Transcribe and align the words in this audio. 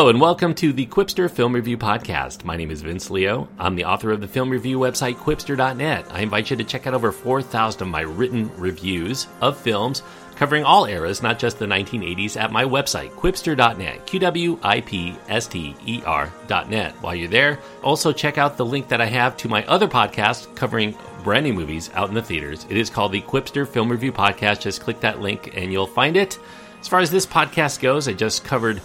Hello, 0.00 0.08
and 0.08 0.18
welcome 0.18 0.54
to 0.54 0.72
the 0.72 0.86
Qwipster 0.86 1.30
Film 1.30 1.54
Review 1.54 1.76
Podcast. 1.76 2.42
My 2.42 2.56
name 2.56 2.70
is 2.70 2.80
Vince 2.80 3.10
Leo. 3.10 3.50
I'm 3.58 3.74
the 3.74 3.84
author 3.84 4.10
of 4.10 4.22
the 4.22 4.26
film 4.26 4.48
review 4.48 4.78
website, 4.78 5.16
Qwipster.net. 5.16 6.06
I 6.10 6.22
invite 6.22 6.48
you 6.48 6.56
to 6.56 6.64
check 6.64 6.86
out 6.86 6.94
over 6.94 7.12
4,000 7.12 7.82
of 7.82 7.88
my 7.88 8.00
written 8.00 8.50
reviews 8.56 9.26
of 9.42 9.60
films 9.60 10.02
covering 10.36 10.64
all 10.64 10.86
eras, 10.86 11.22
not 11.22 11.38
just 11.38 11.58
the 11.58 11.66
1980s, 11.66 12.40
at 12.40 12.50
my 12.50 12.64
website, 12.64 13.10
Qwipster.net. 13.10 14.06
Q 14.06 14.20
W 14.20 14.58
I 14.62 14.80
P 14.80 15.18
S 15.28 15.46
T 15.46 15.76
E 15.84 16.02
R.net. 16.06 16.94
While 17.02 17.14
you're 17.14 17.28
there, 17.28 17.58
also 17.82 18.10
check 18.10 18.38
out 18.38 18.56
the 18.56 18.64
link 18.64 18.88
that 18.88 19.02
I 19.02 19.06
have 19.06 19.36
to 19.36 19.50
my 19.50 19.66
other 19.66 19.86
podcast 19.86 20.56
covering 20.56 20.96
brand 21.22 21.44
new 21.44 21.52
movies 21.52 21.90
out 21.92 22.08
in 22.08 22.14
the 22.14 22.22
theaters. 22.22 22.64
It 22.70 22.78
is 22.78 22.88
called 22.88 23.12
the 23.12 23.20
Qwipster 23.20 23.68
Film 23.68 23.90
Review 23.90 24.12
Podcast. 24.12 24.62
Just 24.62 24.80
click 24.80 25.00
that 25.00 25.20
link 25.20 25.54
and 25.54 25.70
you'll 25.70 25.86
find 25.86 26.16
it. 26.16 26.38
As 26.80 26.88
far 26.88 27.00
as 27.00 27.10
this 27.10 27.26
podcast 27.26 27.82
goes, 27.82 28.08
I 28.08 28.14
just 28.14 28.44
covered 28.44 28.80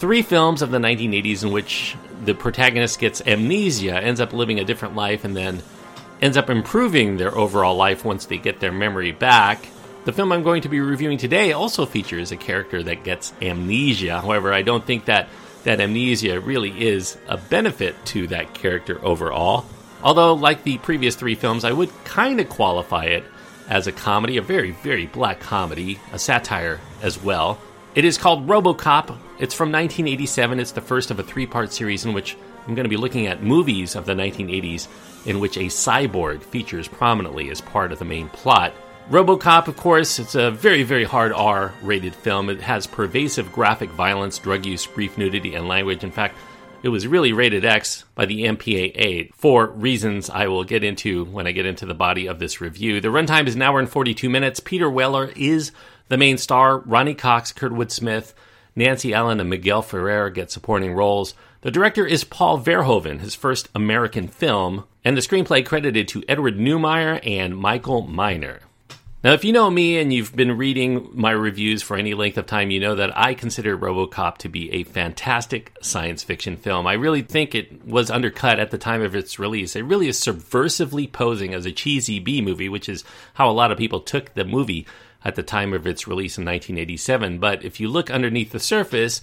three 0.00 0.22
films 0.22 0.62
of 0.62 0.70
the 0.70 0.78
1980s 0.78 1.44
in 1.44 1.52
which 1.52 1.94
the 2.24 2.34
protagonist 2.34 2.98
gets 2.98 3.20
amnesia, 3.26 3.94
ends 3.94 4.18
up 4.18 4.32
living 4.32 4.58
a 4.58 4.64
different 4.64 4.96
life, 4.96 5.24
and 5.26 5.36
then 5.36 5.62
ends 6.22 6.38
up 6.38 6.48
improving 6.48 7.18
their 7.18 7.36
overall 7.36 7.76
life 7.76 8.02
once 8.02 8.24
they 8.24 8.38
get 8.38 8.60
their 8.60 8.72
memory 8.72 9.12
back. 9.12 9.68
The 10.06 10.12
film 10.12 10.32
I'm 10.32 10.42
going 10.42 10.62
to 10.62 10.70
be 10.70 10.80
reviewing 10.80 11.18
today 11.18 11.52
also 11.52 11.84
features 11.84 12.32
a 12.32 12.38
character 12.38 12.82
that 12.82 13.04
gets 13.04 13.34
amnesia. 13.42 14.22
However, 14.22 14.54
I 14.54 14.62
don't 14.62 14.84
think 14.84 15.04
that 15.04 15.28
that 15.64 15.80
amnesia 15.80 16.40
really 16.40 16.88
is 16.88 17.18
a 17.28 17.36
benefit 17.36 17.94
to 18.06 18.26
that 18.28 18.54
character 18.54 19.04
overall. 19.04 19.66
Although, 20.02 20.32
like 20.32 20.64
the 20.64 20.78
previous 20.78 21.14
three 21.14 21.34
films, 21.34 21.62
I 21.62 21.72
would 21.72 21.90
kind 22.04 22.40
of 22.40 22.48
qualify 22.48 23.04
it 23.04 23.24
as 23.68 23.86
a 23.86 23.92
comedy, 23.92 24.38
a 24.38 24.42
very, 24.42 24.70
very 24.70 25.04
black 25.04 25.40
comedy, 25.40 26.00
a 26.14 26.18
satire 26.18 26.80
as 27.02 27.22
well. 27.22 27.60
It 27.92 28.04
is 28.04 28.18
called 28.18 28.46
Robocop. 28.46 29.16
It's 29.40 29.52
from 29.52 29.72
1987. 29.72 30.60
It's 30.60 30.70
the 30.70 30.80
first 30.80 31.10
of 31.10 31.18
a 31.18 31.24
three 31.24 31.46
part 31.46 31.72
series 31.72 32.04
in 32.04 32.12
which 32.12 32.36
I'm 32.66 32.76
going 32.76 32.84
to 32.84 32.88
be 32.90 32.96
looking 32.96 33.26
at 33.26 33.42
movies 33.42 33.96
of 33.96 34.06
the 34.06 34.12
1980s 34.12 34.86
in 35.26 35.40
which 35.40 35.56
a 35.56 35.62
cyborg 35.62 36.40
features 36.44 36.86
prominently 36.86 37.50
as 37.50 37.60
part 37.60 37.90
of 37.90 37.98
the 37.98 38.04
main 38.04 38.28
plot. 38.28 38.72
Robocop, 39.10 39.66
of 39.66 39.76
course, 39.76 40.20
it's 40.20 40.36
a 40.36 40.52
very, 40.52 40.84
very 40.84 41.02
hard 41.02 41.32
R 41.32 41.74
rated 41.82 42.14
film. 42.14 42.48
It 42.48 42.60
has 42.60 42.86
pervasive 42.86 43.50
graphic 43.50 43.90
violence, 43.90 44.38
drug 44.38 44.64
use, 44.66 44.86
brief 44.86 45.18
nudity, 45.18 45.56
and 45.56 45.66
language. 45.66 46.04
In 46.04 46.12
fact, 46.12 46.36
it 46.84 46.90
was 46.90 47.08
really 47.08 47.32
rated 47.32 47.64
X 47.64 48.04
by 48.14 48.24
the 48.24 48.44
MPAA 48.44 49.34
for 49.34 49.66
reasons 49.66 50.30
I 50.30 50.46
will 50.46 50.62
get 50.62 50.84
into 50.84 51.24
when 51.24 51.48
I 51.48 51.52
get 51.52 51.66
into 51.66 51.86
the 51.86 51.94
body 51.94 52.28
of 52.28 52.38
this 52.38 52.60
review. 52.60 53.00
The 53.00 53.08
runtime 53.08 53.48
is 53.48 53.56
an 53.56 53.62
hour 53.62 53.80
and 53.80 53.90
42 53.90 54.30
minutes. 54.30 54.60
Peter 54.60 54.88
Weller 54.88 55.32
is 55.34 55.72
the 56.10 56.18
main 56.18 56.36
star, 56.36 56.80
Ronny 56.80 57.14
Cox, 57.14 57.52
Kurtwood 57.52 57.90
Smith, 57.90 58.34
Nancy 58.74 59.14
Allen, 59.14 59.40
and 59.40 59.48
Miguel 59.48 59.80
Ferrer 59.80 60.28
get 60.28 60.50
supporting 60.50 60.92
roles. 60.92 61.34
The 61.62 61.70
director 61.70 62.04
is 62.04 62.24
Paul 62.24 62.60
Verhoeven, 62.60 63.20
his 63.20 63.34
first 63.34 63.68
American 63.74 64.26
film, 64.26 64.84
and 65.04 65.16
the 65.16 65.22
screenplay 65.22 65.64
credited 65.64 66.08
to 66.08 66.24
Edward 66.28 66.58
Neumeier 66.58 67.20
and 67.24 67.56
Michael 67.56 68.02
Miner. 68.02 68.58
Now, 69.22 69.34
if 69.34 69.44
you 69.44 69.52
know 69.52 69.70
me 69.70 69.98
and 69.98 70.12
you've 70.12 70.34
been 70.34 70.56
reading 70.56 71.10
my 71.12 71.30
reviews 71.30 71.82
for 71.82 71.96
any 71.96 72.14
length 72.14 72.38
of 72.38 72.46
time, 72.46 72.70
you 72.70 72.80
know 72.80 72.94
that 72.94 73.16
I 73.16 73.34
consider 73.34 73.76
Robocop 73.76 74.38
to 74.38 74.48
be 74.48 74.72
a 74.72 74.84
fantastic 74.84 75.76
science 75.82 76.24
fiction 76.24 76.56
film. 76.56 76.86
I 76.86 76.94
really 76.94 77.20
think 77.20 77.54
it 77.54 77.86
was 77.86 78.10
undercut 78.10 78.58
at 78.58 78.70
the 78.70 78.78
time 78.78 79.02
of 79.02 79.14
its 79.14 79.38
release. 79.38 79.76
It 79.76 79.84
really 79.84 80.08
is 80.08 80.18
subversively 80.18 81.12
posing 81.12 81.52
as 81.52 81.66
a 81.66 81.72
cheesy 81.72 82.18
B 82.18 82.40
movie, 82.40 82.70
which 82.70 82.88
is 82.88 83.04
how 83.34 83.48
a 83.48 83.52
lot 83.52 83.70
of 83.70 83.78
people 83.78 84.00
took 84.00 84.32
the 84.32 84.44
movie 84.44 84.86
at 85.24 85.34
the 85.34 85.42
time 85.42 85.72
of 85.72 85.86
its 85.86 86.06
release 86.06 86.38
in 86.38 86.44
1987. 86.44 87.38
But 87.38 87.64
if 87.64 87.80
you 87.80 87.88
look 87.88 88.10
underneath 88.10 88.52
the 88.52 88.60
surface, 88.60 89.20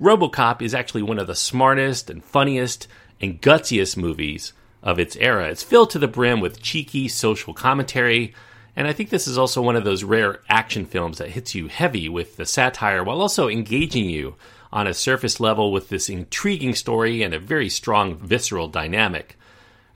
Robocop 0.00 0.62
is 0.62 0.74
actually 0.74 1.02
one 1.02 1.18
of 1.18 1.26
the 1.26 1.34
smartest 1.34 2.10
and 2.10 2.22
funniest 2.22 2.86
and 3.20 3.40
gutsiest 3.40 3.96
movies 3.96 4.52
of 4.82 4.98
its 4.98 5.16
era. 5.16 5.48
It's 5.48 5.62
filled 5.62 5.90
to 5.90 5.98
the 5.98 6.08
brim 6.08 6.40
with 6.40 6.62
cheeky 6.62 7.08
social 7.08 7.52
commentary. 7.52 8.34
And 8.76 8.86
I 8.86 8.92
think 8.92 9.10
this 9.10 9.26
is 9.26 9.36
also 9.36 9.60
one 9.60 9.74
of 9.74 9.84
those 9.84 10.04
rare 10.04 10.40
action 10.48 10.86
films 10.86 11.18
that 11.18 11.30
hits 11.30 11.54
you 11.54 11.66
heavy 11.66 12.08
with 12.08 12.36
the 12.36 12.46
satire 12.46 13.02
while 13.02 13.20
also 13.20 13.48
engaging 13.48 14.08
you 14.08 14.36
on 14.72 14.86
a 14.86 14.94
surface 14.94 15.40
level 15.40 15.72
with 15.72 15.88
this 15.88 16.08
intriguing 16.08 16.74
story 16.74 17.22
and 17.22 17.34
a 17.34 17.38
very 17.38 17.68
strong 17.68 18.16
visceral 18.16 18.68
dynamic. 18.68 19.36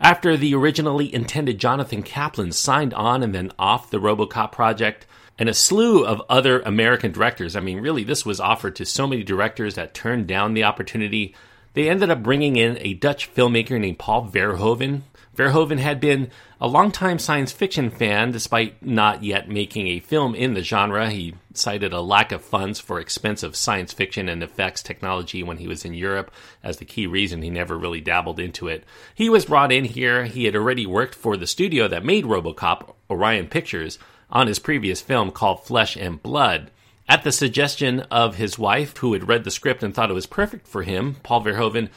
After 0.01 0.37
the 0.37 0.55
originally 0.55 1.15
intended 1.15 1.59
Jonathan 1.61 2.03
Kaplan 2.03 2.51
signed 2.51 2.93
on 2.95 3.23
and 3.23 3.33
then 3.33 3.53
off 3.57 3.91
the 3.91 4.01
Robocop 4.01 4.51
project, 4.51 5.07
and 5.39 5.49
a 5.49 5.55
slew 5.55 6.05
of 6.05 6.23
other 6.29 6.61
American 6.61 7.13
directors. 7.13 7.57
I 7.57 7.61
mean, 7.61 7.81
really, 7.81 8.05
this 8.05 8.27
was 8.27 8.41
offered 8.41 8.77
to 8.77 8.87
so 8.87 9.07
many 9.07 9.23
directors 9.23 9.75
that 9.75 9.95
turned 9.95 10.27
down 10.27 10.55
the 10.55 10.65
opportunity. 10.65 11.35
They 11.75 11.89
ended 11.89 12.11
up 12.11 12.23
bringing 12.23 12.57
in 12.57 12.79
a 12.81 12.95
Dutch 12.95 13.33
filmmaker 13.35 13.81
named 13.81 13.99
Paul 13.99 14.29
Verhoeven. 14.29 15.03
Verhoeven 15.35 15.79
had 15.79 15.99
been 15.99 16.31
a 16.61 16.69
longtime 16.69 17.19
science 17.19 17.51
fiction 17.51 17.91
fan 17.91 18.31
despite 18.33 18.85
not 18.85 19.25
yet 19.25 19.49
making 19.49 19.87
a 19.87 19.99
film 19.99 20.35
in 20.35 20.53
the 20.53 20.63
genre. 20.63 21.11
He 21.11 21.35
cited 21.55 21.95
a 21.95 22.03
lack 22.03 22.33
of 22.33 22.45
funds 22.45 22.79
for 22.79 23.01
expensive 23.01 23.57
science 23.57 23.95
fiction 23.95 24.29
and 24.29 24.43
effects 24.43 24.83
technology 24.83 25.43
when 25.43 25.57
he 25.57 25.67
was 25.67 25.87
in 25.87 25.95
Europe 25.95 26.31
as 26.63 26.77
the 26.77 26.85
key 26.85 27.07
reason 27.07 27.41
he 27.41 27.49
never 27.49 27.79
really 27.79 28.03
dabbled 28.03 28.39
into 28.39 28.69
it. 28.69 28.85
He 29.15 29.31
was 29.31 29.47
brought 29.47 29.73
in 29.73 29.87
here. 29.87 30.25
He 30.25 30.45
had 30.45 30.55
already 30.55 30.85
worked 30.85 31.15
for 31.15 31.39
the 31.39 31.47
studio 31.47 31.89
that 31.89 32.05
made 32.05 32.27
Robocop, 32.27 32.95
Orion 33.11 33.49
Pictures, 33.49 33.99
on 34.33 34.49
his 34.49 34.59
previous 34.59 35.01
film 35.01 35.31
called 35.31 35.63
Flesh 35.63 35.97
and 35.97 36.21
Blood. 36.23 36.71
At 37.09 37.23
the 37.23 37.31
suggestion 37.33 38.01
of 38.11 38.37
his 38.37 38.59
wife, 38.59 38.97
who 38.97 39.13
had 39.13 39.29
read 39.29 39.45
the 39.45 39.51
script 39.51 39.83
and 39.83 39.95
thought 39.95 40.11
it 40.11 40.15
was 40.15 40.27
perfect 40.27 40.67
for 40.67 40.83
him, 40.83 41.17
Paul 41.23 41.45
Verhoeven, 41.45 41.91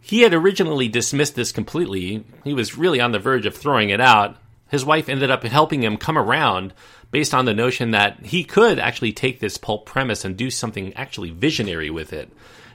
he 0.00 0.20
had 0.22 0.32
originally 0.32 0.88
dismissed 0.88 1.34
this 1.34 1.52
completely. 1.52 2.24
He 2.44 2.54
was 2.54 2.78
really 2.78 3.00
on 3.00 3.12
the 3.12 3.18
verge 3.18 3.46
of 3.46 3.56
throwing 3.56 3.90
it 3.90 4.00
out. 4.00 4.36
His 4.68 4.84
wife 4.84 5.08
ended 5.08 5.30
up 5.30 5.42
helping 5.42 5.82
him 5.82 5.96
come 5.96 6.16
around 6.16 6.72
based 7.10 7.34
on 7.34 7.44
the 7.44 7.54
notion 7.54 7.90
that 7.90 8.24
he 8.24 8.42
could 8.42 8.78
actually 8.78 9.12
take 9.12 9.38
this 9.38 9.58
pulp 9.58 9.84
premise 9.84 10.24
and 10.24 10.36
do 10.36 10.50
something 10.50 10.94
actually 10.94 11.30
visionary 11.30 11.90
with 11.90 12.12
it. 12.12 12.32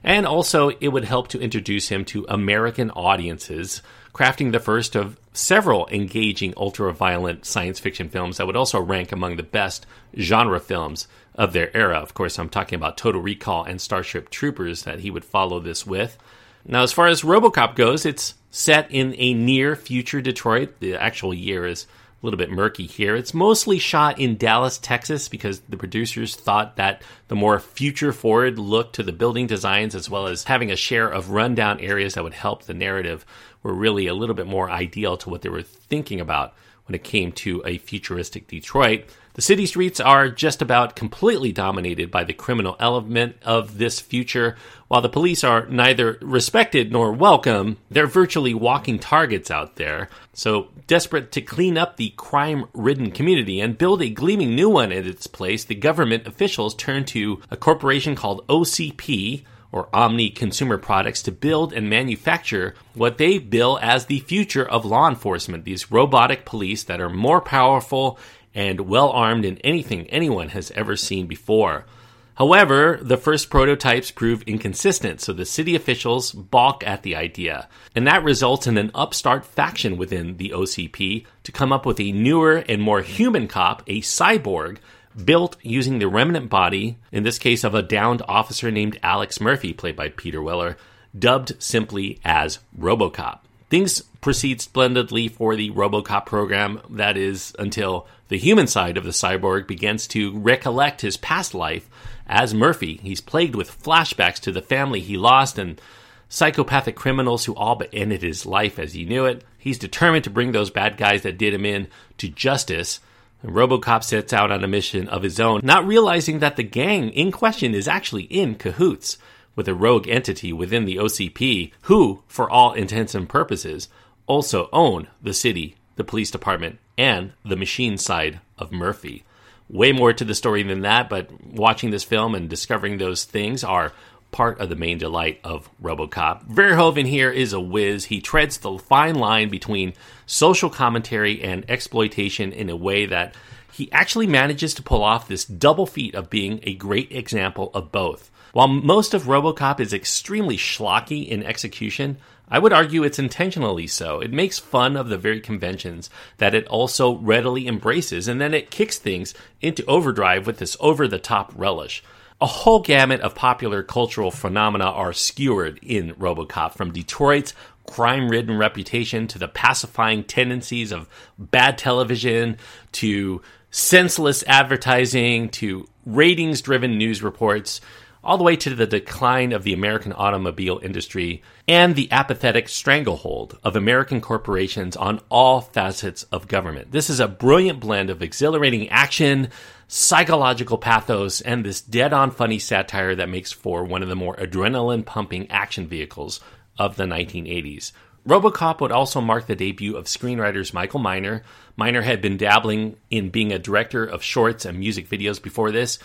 And 0.08 0.26
also, 0.26 0.70
it 0.70 0.88
would 0.88 1.04
help 1.04 1.28
to 1.30 1.40
introduce 1.42 1.90
him 1.90 2.06
to 2.06 2.26
American 2.30 2.92
audiences 2.92 3.82
crafting 4.14 4.54
the 4.54 4.60
first 4.62 4.96
of 4.96 5.20
several 5.34 5.86
engaging 5.90 6.54
ultra-violent 6.56 7.46
science 7.46 7.78
fiction 7.78 8.08
films 8.08 8.38
that 8.38 8.48
would 8.48 8.56
also 8.56 8.80
rank 8.80 9.12
among 9.12 9.36
the 9.36 9.44
best 9.44 9.86
genre 10.18 10.62
films 10.62 11.10
of 11.36 11.52
their 11.52 11.76
era. 11.76 11.98
Of 11.98 12.14
course, 12.14 12.40
I'm 12.40 12.48
talking 12.48 12.78
about 12.78 12.96
Total 12.96 13.20
Recall 13.20 13.66
and 13.66 13.82
Starship 13.82 14.30
Troopers 14.30 14.84
that 14.84 15.02
he 15.02 15.12
would 15.12 15.26
follow 15.26 15.60
this 15.60 15.86
with. 15.86 16.18
Now, 16.66 16.84
as 16.84 16.94
far 16.94 17.08
as 17.08 17.24
Robocop 17.24 17.76
goes, 17.76 18.06
it's 18.06 18.36
set 18.50 18.90
in 18.90 19.14
a 19.18 19.34
near 19.34 19.76
future 19.76 20.22
Detroit. 20.22 20.80
The 20.80 20.96
actual 20.96 21.34
year 21.34 21.68
is 21.68 21.86
a 22.22 22.26
little 22.26 22.38
bit 22.38 22.50
murky 22.50 22.88
here. 22.88 23.16
It's 23.16 23.34
mostly 23.34 23.78
shot 23.78 24.20
in 24.20 24.38
Dallas, 24.38 24.78
Texas, 24.78 25.30
because 25.30 25.60
the 25.62 25.78
producers 25.78 26.36
thought 26.36 26.76
that 26.78 27.02
the 27.28 27.36
more 27.36 27.60
future 27.60 28.12
forward 28.12 28.58
look 28.58 28.92
to 28.94 29.04
the 29.04 29.12
building 29.12 29.46
designs, 29.46 29.94
as 29.94 30.10
well 30.10 30.26
as 30.26 30.46
having 30.46 30.72
a 30.72 30.76
share 30.76 31.08
of 31.08 31.30
rundown 31.30 31.80
areas 31.80 32.16
that 32.16 32.24
would 32.24 32.34
help 32.34 32.64
the 32.64 32.74
narrative, 32.74 33.26
were 33.62 33.74
really 33.74 34.08
a 34.08 34.16
little 34.16 34.36
bit 34.36 34.48
more 34.48 34.70
ideal 34.72 35.16
to 35.18 35.30
what 35.30 35.44
they 35.44 35.50
were 35.50 35.62
thinking 35.62 36.20
about 36.20 36.54
when 36.88 36.96
it 36.96 37.04
came 37.04 37.32
to 37.34 37.62
a 37.66 37.78
futuristic 37.78 38.48
Detroit. 38.48 39.06
The 39.38 39.44
city 39.44 39.68
streets 39.68 40.00
are 40.00 40.30
just 40.30 40.64
about 40.64 40.96
completely 40.96 41.52
dominated 41.52 42.10
by 42.10 42.24
the 42.24 42.34
criminal 42.34 42.76
element 42.80 43.36
of 43.44 43.78
this 43.78 44.00
future. 44.00 44.56
While 44.88 45.02
the 45.02 45.10
police 45.10 45.44
are 45.44 45.68
neither 45.68 46.18
respected 46.24 46.92
nor 46.92 47.14
welcome, 47.14 47.78
they're 47.92 48.08
virtually 48.08 48.56
walking 48.56 48.98
targets 48.98 49.52
out 49.52 49.76
there. 49.76 50.10
So, 50.34 50.70
desperate 50.88 51.32
to 51.34 51.42
clean 51.42 51.78
up 51.78 51.98
the 51.98 52.16
crime 52.18 52.66
ridden 52.74 53.12
community 53.12 53.62
and 53.62 53.78
build 53.78 54.02
a 54.02 54.10
gleaming 54.10 54.56
new 54.56 54.70
one 54.70 54.92
in 54.92 55.06
its 55.06 55.28
place, 55.28 55.64
the 55.64 55.76
government 55.76 56.26
officials 56.26 56.74
turn 56.74 57.06
to 57.06 57.40
a 57.52 57.58
corporation 57.58 58.16
called 58.16 58.48
OCP, 58.48 59.44
or 59.72 59.90
Omni 59.94 60.30
Consumer 60.32 60.78
Products 60.78 61.22
to 61.24 61.32
build 61.32 61.74
and 61.74 61.90
manufacture 61.90 62.74
what 62.96 63.18
they 63.18 63.38
bill 63.38 63.78
as 63.82 64.06
the 64.06 64.22
future 64.22 64.68
of 64.68 64.86
law 64.86 65.08
enforcement, 65.08 65.66
these 65.66 65.92
robotic 65.92 66.46
police 66.46 66.84
that 66.86 67.02
are 67.02 67.10
more 67.10 67.42
powerful 67.42 68.18
and 68.58 68.82
well 68.82 69.12
armed 69.12 69.46
in 69.46 69.60
anything 69.60 70.08
anyone 70.08 70.50
has 70.50 70.72
ever 70.72 70.96
seen 70.98 71.28
before. 71.28 71.86
However, 72.34 73.00
the 73.02 73.16
first 73.18 73.52
prototypes 73.52 74.10
prove 74.10 74.42
inconsistent, 74.44 75.22
so 75.22 75.32
the 75.32 75.46
city 75.46 75.76
officials 75.76 76.32
balk 76.32 76.86
at 76.86 77.04
the 77.04 77.16
idea. 77.16 77.70
And 77.96 78.06
that 78.08 78.24
results 78.24 78.66
in 78.66 78.78
an 78.78 78.92
upstart 78.96 79.46
faction 79.46 79.96
within 79.96 80.38
the 80.38 80.50
OCP 80.50 81.26
to 81.44 81.52
come 81.52 81.72
up 81.72 81.86
with 81.86 82.00
a 82.00 82.12
newer 82.12 82.64
and 82.68 82.82
more 82.82 83.02
human 83.02 83.48
cop, 83.48 83.84
a 83.88 84.02
cyborg, 84.02 84.78
built 85.24 85.58
using 85.62 86.00
the 86.00 86.08
remnant 86.08 86.50
body, 86.50 86.98
in 87.12 87.24
this 87.24 87.40
case 87.40 87.64
of 87.64 87.76
a 87.76 87.84
downed 87.84 88.24
officer 88.28 88.72
named 88.72 89.00
Alex 89.04 89.40
Murphy, 89.40 89.72
played 89.72 89.96
by 89.96 90.10
Peter 90.10 90.42
Weller, 90.42 90.78
dubbed 91.18 91.54
simply 91.60 92.20
as 92.24 92.60
Robocop. 92.78 93.40
Things 93.70 94.02
proceed 94.22 94.62
splendidly 94.62 95.28
for 95.28 95.56
the 95.56 95.72
Robocop 95.72 96.26
program, 96.26 96.82
that 96.90 97.18
is, 97.18 97.54
until 97.60 98.08
the 98.30 98.38
human 98.38 98.68
side 98.68 98.98
of 98.98 99.04
the 99.04 99.12
cyborg 99.12 99.68
begins 99.68 100.08
to 100.08 100.38
recollect 100.38 101.02
his 101.02 101.18
past 101.18 101.54
life 101.54 101.90
as 102.28 102.54
Murphy. 102.54 103.00
He's 103.04 103.22
plagued 103.22 103.56
with 103.56 103.82
flashbacks 103.82 104.40
to 104.42 104.52
the 104.52 104.62
family 104.62 105.00
he 105.00 105.18
lost 105.18 105.58
and 105.58 105.82
psychopathic 106.30 106.96
criminals 106.96 107.46
who 107.46 107.56
all 107.56 107.76
but 107.76 107.90
ended 107.94 108.22
his 108.22 108.46
life 108.46 108.80
as 108.80 108.94
he 108.94 109.06
knew 109.06 109.26
it. 109.26 109.44
He's 109.58 109.80
determined 109.80 110.24
to 110.26 110.30
bring 110.30 110.52
those 110.52 110.70
bad 110.70 110.98
guys 110.98 111.22
that 111.24 111.38
did 111.38 111.54
him 111.54 111.66
in 111.66 111.88
to 112.18 112.30
justice. 112.30 113.00
And 113.42 113.52
Robocop 113.52 114.04
sets 114.04 114.34
out 114.34 114.52
on 114.52 114.64
a 114.64 114.68
mission 114.68 115.08
of 115.10 115.24
his 115.24 115.40
own, 115.40 115.62
not 115.64 115.88
realizing 115.88 116.40
that 116.40 116.56
the 116.56 116.64
gang 116.64 117.10
in 117.10 117.32
question 117.32 117.74
is 117.74 117.88
actually 117.88 118.24
in 118.24 118.56
cahoots 118.56 119.18
with 119.58 119.68
a 119.68 119.76
rogue 119.76 120.08
entity 120.08 120.54
within 120.54 120.86
the 120.86 120.96
OCP 120.96 121.74
who, 121.82 122.24
for 122.30 122.50
all 122.50 122.72
intents 122.72 123.14
and 123.14 123.28
purposes, 123.28 123.90
also 124.28 124.70
own 124.72 125.08
the 125.22 125.34
city, 125.34 125.76
the 125.98 126.04
police 126.06 126.32
department, 126.32 126.80
and 126.98 127.34
the 127.44 127.58
machine 127.58 127.98
side 127.98 128.40
of 128.58 128.72
Murphy. 128.72 129.26
Way 129.68 129.92
more 129.92 130.14
to 130.14 130.24
the 130.24 130.36
story 130.36 130.64
than 130.64 130.82
that, 130.82 131.10
but 131.10 131.30
watching 131.44 131.90
this 131.90 132.06
film 132.06 132.36
and 132.36 132.48
discovering 132.48 132.98
those 132.98 133.26
things 133.26 133.64
are 133.64 133.92
part 134.32 134.60
of 134.60 134.70
the 134.70 134.76
main 134.76 134.98
delight 134.98 135.40
of 135.44 135.70
Robocop. 135.82 136.48
Verhoeven 136.48 137.08
here 137.08 137.32
is 137.32 137.52
a 137.52 137.60
whiz. 137.60 138.06
He 138.06 138.22
treads 138.22 138.60
the 138.60 138.78
fine 138.78 139.16
line 139.16 139.50
between 139.50 139.94
social 140.26 140.70
commentary 140.70 141.42
and 141.42 141.66
exploitation 141.70 142.52
in 142.52 142.70
a 142.70 142.76
way 142.76 143.06
that 143.08 143.36
he 143.72 143.92
actually 143.92 144.28
manages 144.28 144.74
to 144.76 144.84
pull 144.84 145.04
off 145.04 145.28
this 145.28 145.46
double 145.46 145.86
feat 145.86 146.14
of 146.14 146.30
being 146.30 146.60
a 146.64 146.76
great 146.76 147.12
example 147.12 147.72
of 147.74 147.92
both. 147.92 148.30
While 148.58 148.70
most 148.70 149.14
of 149.14 149.26
Robocop 149.26 149.80
is 149.80 149.94
extremely 149.94 150.58
schlocky 150.58 151.28
in 151.28 151.44
execution, 151.44 152.18
I 152.50 152.58
would 152.58 152.74
argue 152.74 153.04
it's 153.04 153.20
intentionally 153.20 153.86
so. 153.86 154.20
It 154.20 154.34
makes 154.34 154.58
fun 154.58 154.98
of 154.98 155.10
the 155.10 155.18
very 155.20 155.40
conventions 155.40 156.10
that 156.38 156.56
it 156.56 156.66
also 156.66 157.18
readily 157.18 157.68
embraces, 157.68 158.28
and 158.28 158.42
then 158.42 158.56
it 158.56 158.72
kicks 158.72 158.98
things 158.98 159.36
into 159.62 159.86
overdrive 159.86 160.48
with 160.48 160.58
this 160.58 160.76
over 160.80 161.08
the 161.08 161.20
top 161.20 161.54
relish. 161.56 162.04
A 162.42 162.48
whole 162.48 162.80
gamut 162.80 163.22
of 163.22 163.36
popular 163.36 163.84
cultural 163.84 164.32
phenomena 164.32 164.86
are 164.86 165.14
skewered 165.14 165.80
in 165.84 166.16
Robocop, 166.16 166.74
from 166.74 166.92
Detroit's 166.92 167.54
crime 167.86 168.28
ridden 168.28 168.58
reputation 168.58 169.28
to 169.28 169.38
the 169.38 169.48
pacifying 169.48 170.24
tendencies 170.24 170.92
of 170.92 171.08
bad 171.38 171.78
television 171.78 172.58
to 172.94 173.40
senseless 173.70 174.44
advertising 174.48 175.50
to 175.50 175.88
ratings 176.08 176.64
driven 176.64 176.98
news 176.98 177.22
reports 177.22 177.82
all 178.28 178.38
the 178.38 178.44
way 178.44 178.58
to 178.58 178.76
the 178.76 178.86
decline 178.86 179.54
of 179.54 179.64
the 179.64 179.72
American 179.72 180.12
automobile 180.12 180.82
industry 180.84 181.42
and 181.66 181.96
the 181.96 182.12
apathetic 182.12 182.68
stranglehold 182.68 183.58
of 183.64 183.78
American 183.78 184.20
corporations 184.20 184.98
on 184.98 185.22
all 185.30 185.62
facets 185.62 186.24
of 186.24 186.50
government. 186.50 186.92
This 186.92 187.10
is 187.10 187.22
a 187.22 187.28
brilliant 187.30 187.80
blend 187.80 188.10
of 188.10 188.22
exhilarating 188.22 188.90
action, 188.90 189.48
psychological 189.88 190.78
pathos, 190.78 191.40
and 191.40 191.64
this 191.64 191.80
dead 191.80 192.12
on 192.12 192.30
funny 192.32 192.60
satire 192.60 193.16
that 193.16 193.30
makes 193.30 193.54
for 193.54 193.86
one 193.86 194.04
of 194.04 194.10
the 194.10 194.16
more 194.16 194.36
adrenaline 194.36 195.06
pumping 195.06 195.50
action 195.50 195.88
vehicles 195.88 196.42
of 196.78 196.98
the 196.98 197.06
1980s. 197.06 197.94
Robocop 198.28 198.82
would 198.82 198.92
also 198.92 199.22
mark 199.22 199.48
the 199.48 199.56
debut 199.56 199.96
of 199.96 200.04
screenwriters 200.04 200.74
Michael 200.74 201.00
Miner. 201.00 201.44
Miner 201.78 202.02
had 202.02 202.22
been 202.22 202.36
dabbling 202.36 202.98
in 203.10 203.30
being 203.30 203.54
a 203.54 203.60
director 203.60 204.04
of 204.04 204.22
shorts 204.22 204.66
and 204.66 204.78
music 204.78 205.08
videos 205.08 205.42
before 205.42 205.72
this, 205.72 205.98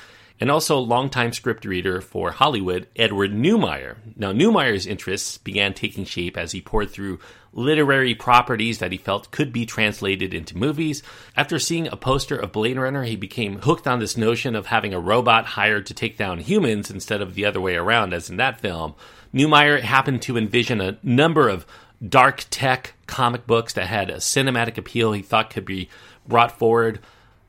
and 0.43 0.51
also 0.51 0.77
longtime 0.77 1.33
script 1.33 1.65
reader 1.65 2.01
for 2.01 2.33
Hollywood, 2.33 2.89
Edward 2.97 3.33
Neumeier. 3.33 3.95
Now, 4.17 4.33
Neumeier's 4.33 4.89
interests 4.89 5.39
began 5.39 5.73
taking 5.73 6.05
shape 6.05 6.37
as 6.37 6.51
he 6.51 6.61
poured 6.61 6.91
through 6.91 7.21
literary 7.53 8.17
properties 8.17 8.81
that 8.81 8.91
he 8.91 8.99
felt 8.99 9.31
could 9.31 9.53
be 9.53 9.65
translated 9.65 10.35
into 10.35 10.59
movies. 10.59 11.05
After 11.37 11.61
seeing 11.61 11.87
a 11.87 11.97
poster 11.97 12.35
of 12.35 12.51
Blade 12.51 12.77
Runner, 12.77 13.05
he 13.05 13.15
became 13.15 13.61
hooked 13.61 13.87
on 13.87 14.01
this 14.01 14.17
notion 14.17 14.57
of 14.57 14.67
having 14.67 14.93
a 14.93 14.99
robot 14.99 15.47
hired 15.47 15.87
to 15.87 15.95
take 15.95 16.19
down 16.19 16.41
humans 16.41 16.91
instead 16.91 17.23
of 17.23 17.35
the 17.35 17.45
other 17.45 17.61
way 17.61 17.77
around, 17.77 18.13
as 18.13 18.29
in 18.29 18.37
that 18.39 18.61
film. 18.61 18.97
Neumeier 19.33 19.81
happened 19.81 20.23
to 20.23 20.37
envision 20.37 20.81
a 20.81 20.99
number 21.05 21.49
of 21.49 21.65
dark 22.05 22.47
tech 22.51 22.95
comic 23.07 23.47
books 23.47 23.75
that 23.75 23.87
had 23.87 24.11
a 24.11 24.17
cinematic 24.17 24.77
appeal 24.77 25.13
he 25.13 25.23
thought 25.23 25.51
could 25.51 25.65
be 25.65 25.89
brought 26.27 26.59
forward. 26.59 26.99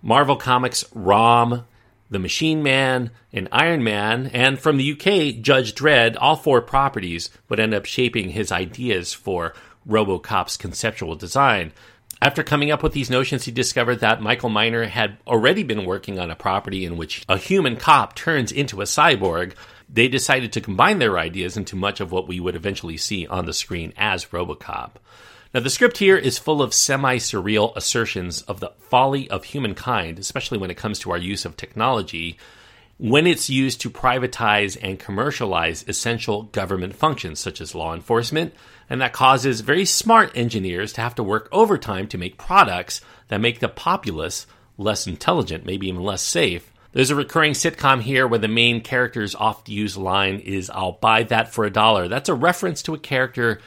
Marvel 0.04 0.36
Comics 0.36 0.86
ROM 0.94 1.66
the 2.14 2.20
Machine 2.20 2.64
Man, 2.64 3.12
and 3.34 3.50
Iron 3.52 3.84
Man, 3.84 4.28
and 4.28 4.60
from 4.60 4.78
the 4.78 4.92
UK, 4.94 5.42
Judge 5.42 5.76
Dredd, 5.76 6.16
all 6.20 6.36
four 6.36 6.62
properties 6.62 7.30
would 7.50 7.60
end 7.60 7.74
up 7.74 7.86
shaping 7.86 8.30
his 8.30 8.52
ideas 8.52 9.14
for 9.14 9.54
Robocop's 9.88 10.56
conceptual 10.56 11.16
design. 11.16 11.74
After 12.22 12.42
coming 12.42 12.72
up 12.72 12.82
with 12.82 12.94
these 12.94 13.10
notions, 13.10 13.44
he 13.44 13.52
discovered 13.52 13.98
that 13.98 14.22
Michael 14.22 14.48
Miner 14.48 14.86
had 14.86 15.18
already 15.28 15.64
been 15.64 15.86
working 15.86 16.20
on 16.20 16.32
a 16.32 16.36
property 16.36 16.86
in 16.86 16.96
which 16.96 17.26
a 17.28 17.38
human 17.38 17.76
cop 17.76 18.16
turns 18.16 18.52
into 18.52 18.80
a 18.80 18.86
cyborg. 18.86 19.54
They 19.90 20.08
decided 20.08 20.54
to 20.54 20.62
combine 20.62 21.00
their 21.00 21.20
ideas 21.20 21.58
into 21.58 21.76
much 21.76 22.00
of 22.00 22.14
what 22.14 22.28
we 22.28 22.40
would 22.40 22.56
eventually 22.56 22.96
see 22.96 23.28
on 23.28 23.46
the 23.46 23.52
screen 23.52 23.92
as 23.98 24.28
Robocop. 24.28 24.92
Now, 25.54 25.60
the 25.60 25.70
script 25.70 26.00
here 26.00 26.18
is 26.18 26.40
full 26.40 26.64
of 26.64 26.74
semi 26.74 27.18
surreal 27.18 27.76
assertions 27.76 28.42
of 28.44 28.60
the 28.60 28.72
folly 28.80 29.30
of 29.30 29.44
humankind, 29.44 30.18
especially 30.18 30.58
when 30.58 30.72
it 30.72 30.78
comes 30.78 30.98
to 31.00 31.12
our 31.12 31.18
use 31.18 31.46
of 31.46 31.56
technology, 31.56 32.40
when 32.98 33.28
it's 33.28 33.52
used 33.52 33.80
to 33.82 33.92
privatize 33.92 34.80
and 34.82 34.98
commercialize 34.98 35.86
essential 35.88 36.44
government 36.44 36.96
functions 36.96 37.40
such 37.40 37.62
as 37.62 37.76
law 37.76 37.94
enforcement, 37.94 38.52
and 38.90 39.00
that 39.00 39.14
causes 39.14 39.62
very 39.62 39.86
smart 39.86 40.36
engineers 40.36 40.92
to 40.94 41.02
have 41.02 41.14
to 41.16 41.24
work 41.24 41.50
overtime 41.52 42.08
to 42.08 42.18
make 42.18 42.40
products 42.40 43.02
that 43.28 43.40
make 43.40 43.60
the 43.60 43.70
populace 43.70 44.48
less 44.80 45.06
intelligent, 45.06 45.68
maybe 45.68 45.88
even 45.88 46.02
less 46.02 46.24
safe. 46.24 46.74
There's 46.94 47.12
a 47.12 47.16
recurring 47.16 47.54
sitcom 47.54 48.02
here 48.02 48.28
where 48.28 48.40
the 48.40 48.48
main 48.48 48.82
character's 48.82 49.36
oft 49.36 49.70
used 49.70 49.98
line 49.98 50.40
is, 50.40 50.72
I'll 50.72 50.94
buy 50.94 51.24
that 51.24 51.54
for 51.54 51.66
a 51.66 51.72
dollar. 51.72 52.08
That's 52.08 52.30
a 52.30 52.34
reference 52.34 52.82
to 52.84 52.96
a 52.96 53.00
character 53.00 53.62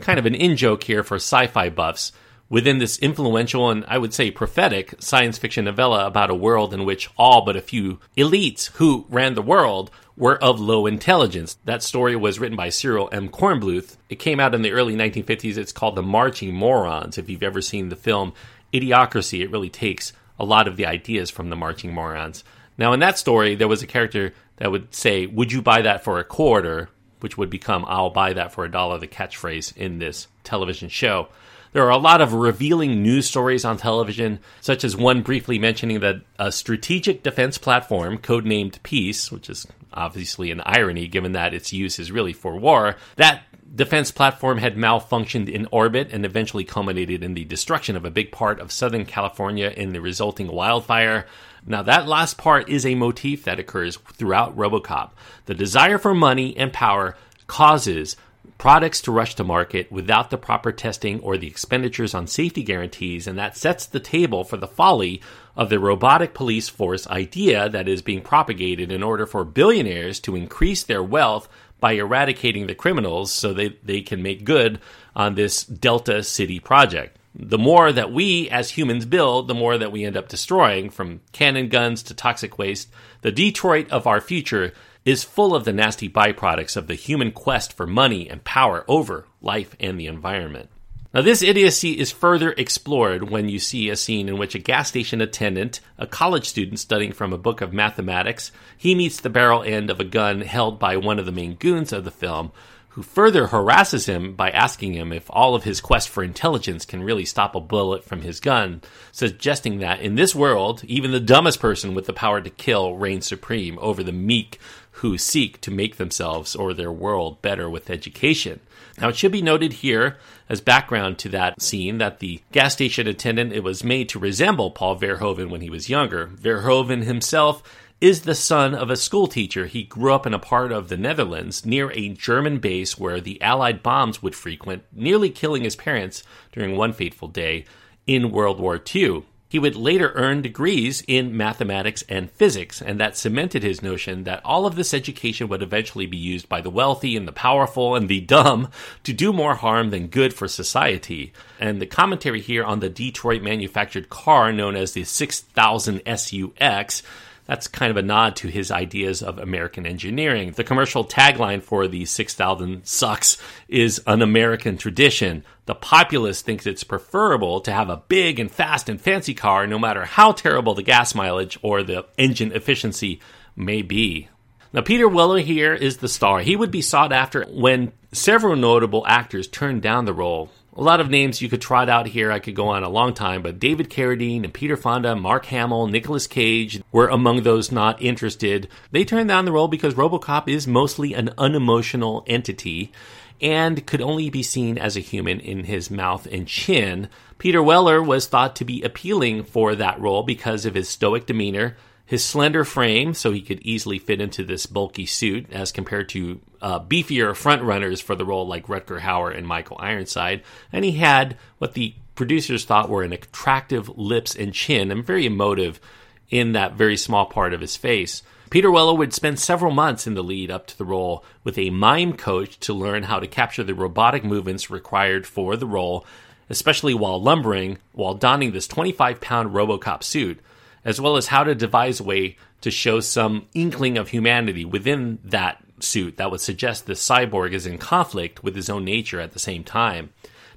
kind 0.00 0.18
of 0.18 0.26
an 0.26 0.34
in 0.34 0.56
joke 0.56 0.84
here 0.84 1.02
for 1.02 1.16
sci 1.16 1.46
fi 1.46 1.68
buffs 1.68 2.12
within 2.48 2.78
this 2.78 2.98
influential 2.98 3.70
and 3.70 3.84
I 3.88 3.98
would 3.98 4.12
say 4.12 4.30
prophetic 4.30 4.94
science 4.98 5.38
fiction 5.38 5.64
novella 5.64 6.06
about 6.06 6.30
a 6.30 6.34
world 6.34 6.74
in 6.74 6.84
which 6.84 7.10
all 7.16 7.44
but 7.44 7.56
a 7.56 7.60
few 7.60 8.00
elites 8.16 8.70
who 8.74 9.06
ran 9.08 9.34
the 9.34 9.42
world 9.42 9.90
were 10.16 10.42
of 10.42 10.60
low 10.60 10.86
intelligence. 10.86 11.58
That 11.64 11.82
story 11.82 12.14
was 12.14 12.38
written 12.38 12.56
by 12.56 12.68
Cyril 12.68 13.08
M. 13.10 13.28
Kornbluth. 13.28 13.96
It 14.08 14.16
came 14.16 14.38
out 14.38 14.54
in 14.54 14.62
the 14.62 14.72
early 14.72 14.94
1950s. 14.94 15.56
It's 15.56 15.72
called 15.72 15.96
The 15.96 16.02
Marching 16.02 16.54
Morons. 16.54 17.18
If 17.18 17.28
you've 17.28 17.42
ever 17.42 17.60
seen 17.60 17.88
the 17.88 17.96
film 17.96 18.32
Idiocracy, 18.72 19.40
it 19.40 19.50
really 19.50 19.70
takes 19.70 20.12
a 20.38 20.44
lot 20.44 20.68
of 20.68 20.76
the 20.76 20.86
ideas 20.86 21.30
from 21.30 21.50
The 21.50 21.56
Marching 21.56 21.92
Morons. 21.92 22.44
Now, 22.76 22.92
in 22.92 23.00
that 23.00 23.18
story, 23.18 23.54
there 23.54 23.68
was 23.68 23.82
a 23.82 23.88
character 23.88 24.34
that 24.56 24.70
would 24.70 24.94
say, 24.94 25.26
Would 25.26 25.52
you 25.52 25.62
buy 25.62 25.82
that 25.82 26.04
for 26.04 26.18
a 26.18 26.24
quarter? 26.24 26.88
Which 27.24 27.38
would 27.38 27.48
become 27.48 27.86
I'll 27.88 28.10
buy 28.10 28.34
that 28.34 28.52
for 28.52 28.66
a 28.66 28.70
dollar, 28.70 28.98
the 28.98 29.08
catchphrase 29.08 29.74
in 29.78 29.98
this 29.98 30.28
television 30.42 30.90
show. 30.90 31.28
There 31.72 31.82
are 31.86 31.90
a 31.90 31.96
lot 31.96 32.20
of 32.20 32.34
revealing 32.34 33.02
news 33.02 33.26
stories 33.26 33.64
on 33.64 33.78
television, 33.78 34.40
such 34.60 34.84
as 34.84 34.94
one 34.94 35.22
briefly 35.22 35.58
mentioning 35.58 36.00
that 36.00 36.20
a 36.38 36.52
strategic 36.52 37.22
defense 37.22 37.56
platform, 37.56 38.18
codenamed 38.18 38.82
Peace, 38.82 39.32
which 39.32 39.48
is 39.48 39.66
obviously 39.94 40.50
an 40.50 40.60
irony 40.66 41.06
given 41.06 41.32
that 41.32 41.54
its 41.54 41.72
use 41.72 41.98
is 41.98 42.12
really 42.12 42.34
for 42.34 42.58
war, 42.58 42.96
that 43.16 43.44
defense 43.74 44.10
platform 44.10 44.58
had 44.58 44.76
malfunctioned 44.76 45.48
in 45.48 45.66
orbit 45.72 46.08
and 46.12 46.24
eventually 46.24 46.64
culminated 46.64 47.22
in 47.22 47.34
the 47.34 47.44
destruction 47.44 47.96
of 47.96 48.04
a 48.04 48.10
big 48.10 48.30
part 48.30 48.60
of 48.60 48.70
Southern 48.70 49.04
California 49.04 49.72
in 49.76 49.92
the 49.92 50.00
resulting 50.00 50.48
wildfire. 50.48 51.26
Now, 51.66 51.82
that 51.82 52.06
last 52.06 52.38
part 52.38 52.68
is 52.68 52.84
a 52.84 52.94
motif 52.94 53.44
that 53.44 53.58
occurs 53.58 53.96
throughout 53.96 54.56
Robocop. 54.56 55.10
The 55.46 55.54
desire 55.54 55.98
for 55.98 56.14
money 56.14 56.56
and 56.56 56.72
power 56.72 57.16
causes 57.46 58.16
products 58.58 59.00
to 59.02 59.12
rush 59.12 59.34
to 59.34 59.44
market 59.44 59.90
without 59.90 60.30
the 60.30 60.38
proper 60.38 60.70
testing 60.70 61.20
or 61.20 61.36
the 61.36 61.46
expenditures 61.46 62.14
on 62.14 62.26
safety 62.26 62.62
guarantees, 62.62 63.26
and 63.26 63.38
that 63.38 63.56
sets 63.56 63.86
the 63.86 64.00
table 64.00 64.44
for 64.44 64.56
the 64.56 64.68
folly 64.68 65.20
of 65.56 65.70
the 65.70 65.78
robotic 65.78 66.34
police 66.34 66.68
force 66.68 67.06
idea 67.08 67.68
that 67.68 67.88
is 67.88 68.02
being 68.02 68.20
propagated 68.20 68.92
in 68.92 69.02
order 69.02 69.26
for 69.26 69.44
billionaires 69.44 70.20
to 70.20 70.36
increase 70.36 70.82
their 70.82 71.02
wealth 71.02 71.48
by 71.84 71.92
eradicating 71.92 72.66
the 72.66 72.74
criminals 72.74 73.30
so 73.30 73.52
they, 73.52 73.76
they 73.82 74.00
can 74.00 74.22
make 74.22 74.42
good 74.42 74.80
on 75.14 75.34
this 75.34 75.64
Delta 75.64 76.22
City 76.22 76.58
project 76.58 77.18
the 77.34 77.58
more 77.58 77.92
that 77.92 78.10
we 78.10 78.48
as 78.48 78.70
humans 78.70 79.04
build, 79.04 79.48
the 79.48 79.54
more 79.54 79.76
that 79.76 79.92
we 79.92 80.04
end 80.04 80.16
up 80.16 80.28
destroying, 80.28 80.88
from 80.88 81.20
cannon 81.32 81.68
guns 81.68 82.02
to 82.04 82.14
toxic 82.14 82.58
waste. 82.58 82.88
The 83.20 83.32
Detroit 83.32 83.90
of 83.90 84.06
our 84.06 84.22
future 84.22 84.72
is 85.04 85.24
full 85.24 85.54
of 85.54 85.64
the 85.64 85.72
nasty 85.72 86.08
byproducts 86.08 86.74
of 86.74 86.86
the 86.86 86.94
human 86.94 87.32
quest 87.32 87.74
for 87.74 87.86
money 87.86 88.30
and 88.30 88.44
power 88.44 88.84
over 88.88 89.26
life 89.42 89.76
and 89.78 90.00
the 90.00 90.06
environment. 90.06 90.70
Now, 91.14 91.22
this 91.22 91.42
idiocy 91.42 91.92
is 91.92 92.10
further 92.10 92.50
explored 92.58 93.30
when 93.30 93.48
you 93.48 93.60
see 93.60 93.88
a 93.88 93.94
scene 93.94 94.28
in 94.28 94.36
which 94.36 94.56
a 94.56 94.58
gas 94.58 94.88
station 94.88 95.20
attendant, 95.20 95.78
a 95.96 96.08
college 96.08 96.48
student 96.48 96.80
studying 96.80 97.12
from 97.12 97.32
a 97.32 97.38
book 97.38 97.60
of 97.60 97.72
mathematics, 97.72 98.50
he 98.76 98.96
meets 98.96 99.20
the 99.20 99.30
barrel 99.30 99.62
end 99.62 99.90
of 99.90 100.00
a 100.00 100.04
gun 100.04 100.40
held 100.40 100.80
by 100.80 100.96
one 100.96 101.20
of 101.20 101.24
the 101.24 101.30
main 101.30 101.54
goons 101.54 101.92
of 101.92 102.02
the 102.02 102.10
film, 102.10 102.50
who 102.88 103.02
further 103.02 103.48
harasses 103.48 104.06
him 104.06 104.34
by 104.34 104.50
asking 104.50 104.94
him 104.94 105.12
if 105.12 105.26
all 105.30 105.54
of 105.54 105.62
his 105.62 105.80
quest 105.80 106.08
for 106.08 106.24
intelligence 106.24 106.84
can 106.84 107.04
really 107.04 107.24
stop 107.24 107.54
a 107.54 107.60
bullet 107.60 108.02
from 108.02 108.22
his 108.22 108.40
gun, 108.40 108.82
suggesting 109.12 109.78
that 109.78 110.00
in 110.00 110.16
this 110.16 110.34
world, 110.34 110.82
even 110.84 111.12
the 111.12 111.20
dumbest 111.20 111.60
person 111.60 111.94
with 111.94 112.06
the 112.06 112.12
power 112.12 112.40
to 112.40 112.50
kill 112.50 112.96
reigns 112.96 113.26
supreme 113.26 113.78
over 113.80 114.02
the 114.02 114.12
meek 114.12 114.58
who 114.98 115.18
seek 115.18 115.60
to 115.60 115.72
make 115.72 115.96
themselves 115.96 116.54
or 116.54 116.72
their 116.72 116.92
world 116.92 117.42
better 117.42 117.68
with 117.68 117.90
education. 117.90 118.60
Now, 119.00 119.08
it 119.08 119.16
should 119.16 119.32
be 119.32 119.42
noted 119.42 119.72
here 119.74 120.18
as 120.48 120.60
background 120.60 121.18
to 121.18 121.28
that 121.30 121.60
scene 121.60 121.98
that 121.98 122.18
the 122.18 122.40
gas 122.52 122.74
station 122.74 123.06
attendant 123.06 123.52
it 123.52 123.62
was 123.62 123.84
made 123.84 124.08
to 124.08 124.18
resemble 124.18 124.70
Paul 124.70 124.98
Verhoeven 124.98 125.50
when 125.50 125.60
he 125.60 125.70
was 125.70 125.88
younger. 125.88 126.26
Verhoeven 126.26 127.04
himself 127.04 127.62
is 128.00 128.22
the 128.22 128.34
son 128.34 128.74
of 128.74 128.90
a 128.90 128.96
schoolteacher. 128.96 129.66
He 129.66 129.84
grew 129.84 130.12
up 130.12 130.26
in 130.26 130.34
a 130.34 130.38
part 130.38 130.72
of 130.72 130.88
the 130.88 130.96
Netherlands 130.96 131.64
near 131.64 131.90
a 131.92 132.10
German 132.10 132.58
base 132.58 132.98
where 132.98 133.20
the 133.20 133.40
Allied 133.40 133.82
bombs 133.82 134.22
would 134.22 134.34
frequent, 134.34 134.82
nearly 134.92 135.30
killing 135.30 135.64
his 135.64 135.76
parents 135.76 136.22
during 136.52 136.76
one 136.76 136.92
fateful 136.92 137.28
day 137.28 137.64
in 138.06 138.30
World 138.30 138.60
War 138.60 138.80
II. 138.94 139.24
He 139.48 139.58
would 139.58 139.76
later 139.76 140.10
earn 140.14 140.42
degrees 140.42 141.04
in 141.06 141.36
mathematics 141.36 142.02
and 142.08 142.30
physics, 142.30 142.82
and 142.82 142.98
that 142.98 143.16
cemented 143.16 143.62
his 143.62 143.82
notion 143.82 144.24
that 144.24 144.40
all 144.44 144.66
of 144.66 144.74
this 144.74 144.92
education 144.92 145.48
would 145.48 145.62
eventually 145.62 146.06
be 146.06 146.16
used 146.16 146.48
by 146.48 146.60
the 146.60 146.70
wealthy 146.70 147.16
and 147.16 147.28
the 147.28 147.32
powerful 147.32 147.94
and 147.94 148.08
the 148.08 148.20
dumb 148.20 148.68
to 149.04 149.12
do 149.12 149.32
more 149.32 149.54
harm 149.54 149.90
than 149.90 150.08
good 150.08 150.34
for 150.34 150.48
society. 150.48 151.32
And 151.60 151.80
the 151.80 151.86
commentary 151.86 152.40
here 152.40 152.64
on 152.64 152.80
the 152.80 152.88
Detroit 152.88 153.42
manufactured 153.42 154.08
car 154.08 154.52
known 154.52 154.74
as 154.76 154.92
the 154.92 155.04
6000 155.04 156.02
SUX 156.04 157.02
that's 157.46 157.68
kind 157.68 157.90
of 157.90 157.96
a 157.96 158.02
nod 158.02 158.36
to 158.36 158.48
his 158.48 158.70
ideas 158.70 159.22
of 159.22 159.38
American 159.38 159.86
engineering. 159.86 160.52
The 160.52 160.64
commercial 160.64 161.04
tagline 161.04 161.62
for 161.62 161.86
the 161.86 162.04
6000 162.04 162.86
SUX 162.86 163.36
is 163.68 164.02
an 164.06 164.22
American 164.22 164.76
tradition. 164.76 165.44
The 165.66 165.74
populace 165.74 166.42
thinks 166.42 166.66
it's 166.66 166.84
preferable 166.84 167.60
to 167.60 167.72
have 167.72 167.90
a 167.90 168.02
big 168.08 168.38
and 168.40 168.50
fast 168.50 168.88
and 168.88 169.00
fancy 169.00 169.34
car 169.34 169.66
no 169.66 169.78
matter 169.78 170.04
how 170.04 170.32
terrible 170.32 170.74
the 170.74 170.82
gas 170.82 171.14
mileage 171.14 171.58
or 171.62 171.82
the 171.82 172.06
engine 172.16 172.52
efficiency 172.52 173.20
may 173.54 173.82
be. 173.82 174.28
Now, 174.72 174.80
Peter 174.80 175.06
Weller 175.06 175.38
here 175.38 175.72
is 175.72 175.98
the 175.98 176.08
star. 176.08 176.40
He 176.40 176.56
would 176.56 176.72
be 176.72 176.82
sought 176.82 177.12
after 177.12 177.44
when 177.44 177.92
several 178.10 178.56
notable 178.56 179.06
actors 179.06 179.46
turned 179.46 179.82
down 179.82 180.04
the 180.04 180.12
role 180.12 180.50
a 180.76 180.82
lot 180.82 181.00
of 181.00 181.08
names 181.08 181.40
you 181.40 181.48
could 181.48 181.60
trot 181.60 181.88
out 181.88 182.06
here. 182.06 182.32
I 182.32 182.40
could 182.40 182.54
go 182.54 182.68
on 182.68 182.82
a 182.82 182.88
long 182.88 183.14
time, 183.14 183.42
but 183.42 183.60
David 183.60 183.90
Carradine 183.90 184.44
and 184.44 184.52
Peter 184.52 184.76
Fonda, 184.76 185.14
Mark 185.14 185.46
Hamill, 185.46 185.86
Nicolas 185.86 186.26
Cage 186.26 186.82
were 186.90 187.08
among 187.08 187.42
those 187.42 187.70
not 187.70 188.02
interested. 188.02 188.68
They 188.90 189.04
turned 189.04 189.28
down 189.28 189.44
the 189.44 189.52
role 189.52 189.68
because 189.68 189.94
Robocop 189.94 190.48
is 190.48 190.66
mostly 190.66 191.14
an 191.14 191.32
unemotional 191.38 192.24
entity 192.26 192.92
and 193.40 193.86
could 193.86 194.00
only 194.00 194.30
be 194.30 194.42
seen 194.42 194.78
as 194.78 194.96
a 194.96 195.00
human 195.00 195.40
in 195.40 195.64
his 195.64 195.90
mouth 195.90 196.26
and 196.26 196.48
chin. 196.48 197.08
Peter 197.38 197.62
Weller 197.62 198.02
was 198.02 198.26
thought 198.26 198.56
to 198.56 198.64
be 198.64 198.82
appealing 198.82 199.44
for 199.44 199.74
that 199.74 200.00
role 200.00 200.22
because 200.22 200.64
of 200.64 200.74
his 200.74 200.88
stoic 200.88 201.26
demeanor 201.26 201.76
his 202.06 202.24
slender 202.24 202.64
frame, 202.64 203.14
so 203.14 203.32
he 203.32 203.40
could 203.40 203.60
easily 203.62 203.98
fit 203.98 204.20
into 204.20 204.44
this 204.44 204.66
bulky 204.66 205.06
suit, 205.06 205.46
as 205.50 205.72
compared 205.72 206.08
to 206.10 206.40
uh, 206.60 206.80
beefier 206.80 207.32
frontrunners 207.32 208.02
for 208.02 208.14
the 208.14 208.26
role 208.26 208.46
like 208.46 208.66
Rutger 208.66 209.00
Hauer 209.00 209.36
and 209.36 209.46
Michael 209.46 209.78
Ironside. 209.80 210.42
And 210.70 210.84
he 210.84 210.92
had 210.92 211.36
what 211.58 211.72
the 211.72 211.94
producers 212.14 212.64
thought 212.64 212.90
were 212.90 213.02
an 213.02 213.12
attractive 213.12 213.88
lips 213.96 214.36
and 214.36 214.52
chin, 214.52 214.90
and 214.90 215.04
very 215.04 215.24
emotive 215.24 215.80
in 216.28 216.52
that 216.52 216.74
very 216.74 216.96
small 216.96 217.26
part 217.26 217.54
of 217.54 217.60
his 217.60 217.76
face. 217.76 218.22
Peter 218.50 218.70
Weller 218.70 218.94
would 218.94 219.14
spend 219.14 219.40
several 219.40 219.72
months 219.72 220.06
in 220.06 220.14
the 220.14 220.22
lead 220.22 220.50
up 220.50 220.66
to 220.66 220.78
the 220.78 220.84
role 220.84 221.24
with 221.42 221.58
a 221.58 221.70
mime 221.70 222.12
coach 222.12 222.60
to 222.60 222.74
learn 222.74 223.04
how 223.04 223.18
to 223.18 223.26
capture 223.26 223.64
the 223.64 223.74
robotic 223.74 224.24
movements 224.24 224.70
required 224.70 225.26
for 225.26 225.56
the 225.56 225.66
role, 225.66 226.06
especially 226.50 226.94
while 226.94 227.20
lumbering, 227.20 227.78
while 227.92 228.14
donning 228.14 228.52
this 228.52 228.68
25 228.68 229.20
pound 229.20 229.50
Robocop 229.50 230.02
suit 230.02 230.38
as 230.84 231.00
well 231.00 231.16
as 231.16 231.26
how 231.26 231.44
to 231.44 231.54
devise 231.54 232.00
a 232.00 232.04
way 232.04 232.36
to 232.60 232.70
show 232.70 233.00
some 233.00 233.46
inkling 233.54 233.98
of 233.98 234.08
humanity 234.08 234.64
within 234.64 235.18
that 235.24 235.62
suit 235.80 236.16
that 236.16 236.30
would 236.30 236.40
suggest 236.40 236.86
the 236.86 236.94
cyborg 236.94 237.52
is 237.52 237.66
in 237.66 237.78
conflict 237.78 238.42
with 238.42 238.54
his 238.54 238.70
own 238.70 238.84
nature 238.84 239.20
at 239.20 239.32
the 239.32 239.38
same 239.38 239.64
time. 239.64 240.10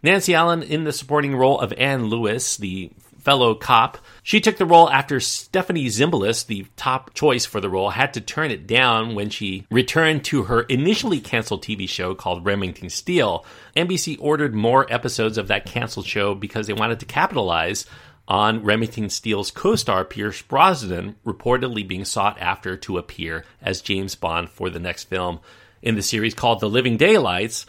Nancy 0.03 0.34
Allen 0.34 0.63
in 0.63 0.84
the 0.84 0.93
supporting 0.93 1.36
role 1.36 1.60
of 1.60 1.74
Anne 1.74 2.05
Lewis, 2.05 2.57
the 2.57 2.91
fellow 3.27 3.53
cop. 3.53 3.98
She 4.24 4.39
took 4.39 4.55
the 4.55 4.65
role 4.65 4.89
after 4.89 5.19
Stephanie 5.19 5.88
Zimbalist, 5.88 6.46
the 6.46 6.65
top 6.77 7.13
choice 7.13 7.46
for 7.46 7.60
the 7.60 7.69
role, 7.69 7.89
had 7.89 8.13
to 8.13 8.22
turn 8.22 8.51
it 8.51 8.65
down 8.67 9.15
when 9.15 9.29
she 9.29 9.67
returned 9.69 10.24
to 10.25 10.43
her 10.43 10.62
initially 10.62 11.19
canceled 11.19 11.62
TV 11.62 11.89
show 11.89 12.15
called 12.15 12.46
Remington 12.46 12.89
Steele. 12.89 13.46
NBC 13.75 14.15
ordered 14.22 14.55
more 14.55 14.86
episodes 14.89 15.38
of 15.38 15.50
that 15.50 15.65
canceled 15.65 16.05
show 16.05 16.36
because 16.36 16.67
they 16.67 16.74
wanted 16.74 17.01
to 17.01 17.05
capitalize 17.05 17.86
on 18.27 18.63
Remington 18.63 19.10
Steele's 19.10 19.51
co 19.51 19.75
star 19.75 20.03
Pierce 20.03 20.41
Brosnan 20.41 21.15
reportedly 21.25 21.88
being 21.88 22.05
sought 22.05 22.39
after 22.39 22.75
to 22.77 22.98
appear 22.98 23.46
as 23.62 23.81
James 23.81 24.15
Bond 24.15 24.50
for 24.50 24.69
the 24.69 24.79
next 24.79 25.05
film 25.05 25.39
in 25.81 25.96
the 25.96 26.01
series 26.01 26.34
called 26.34 26.60
The 26.60 26.69
Living 26.69 26.98
Daylights. 26.98 27.65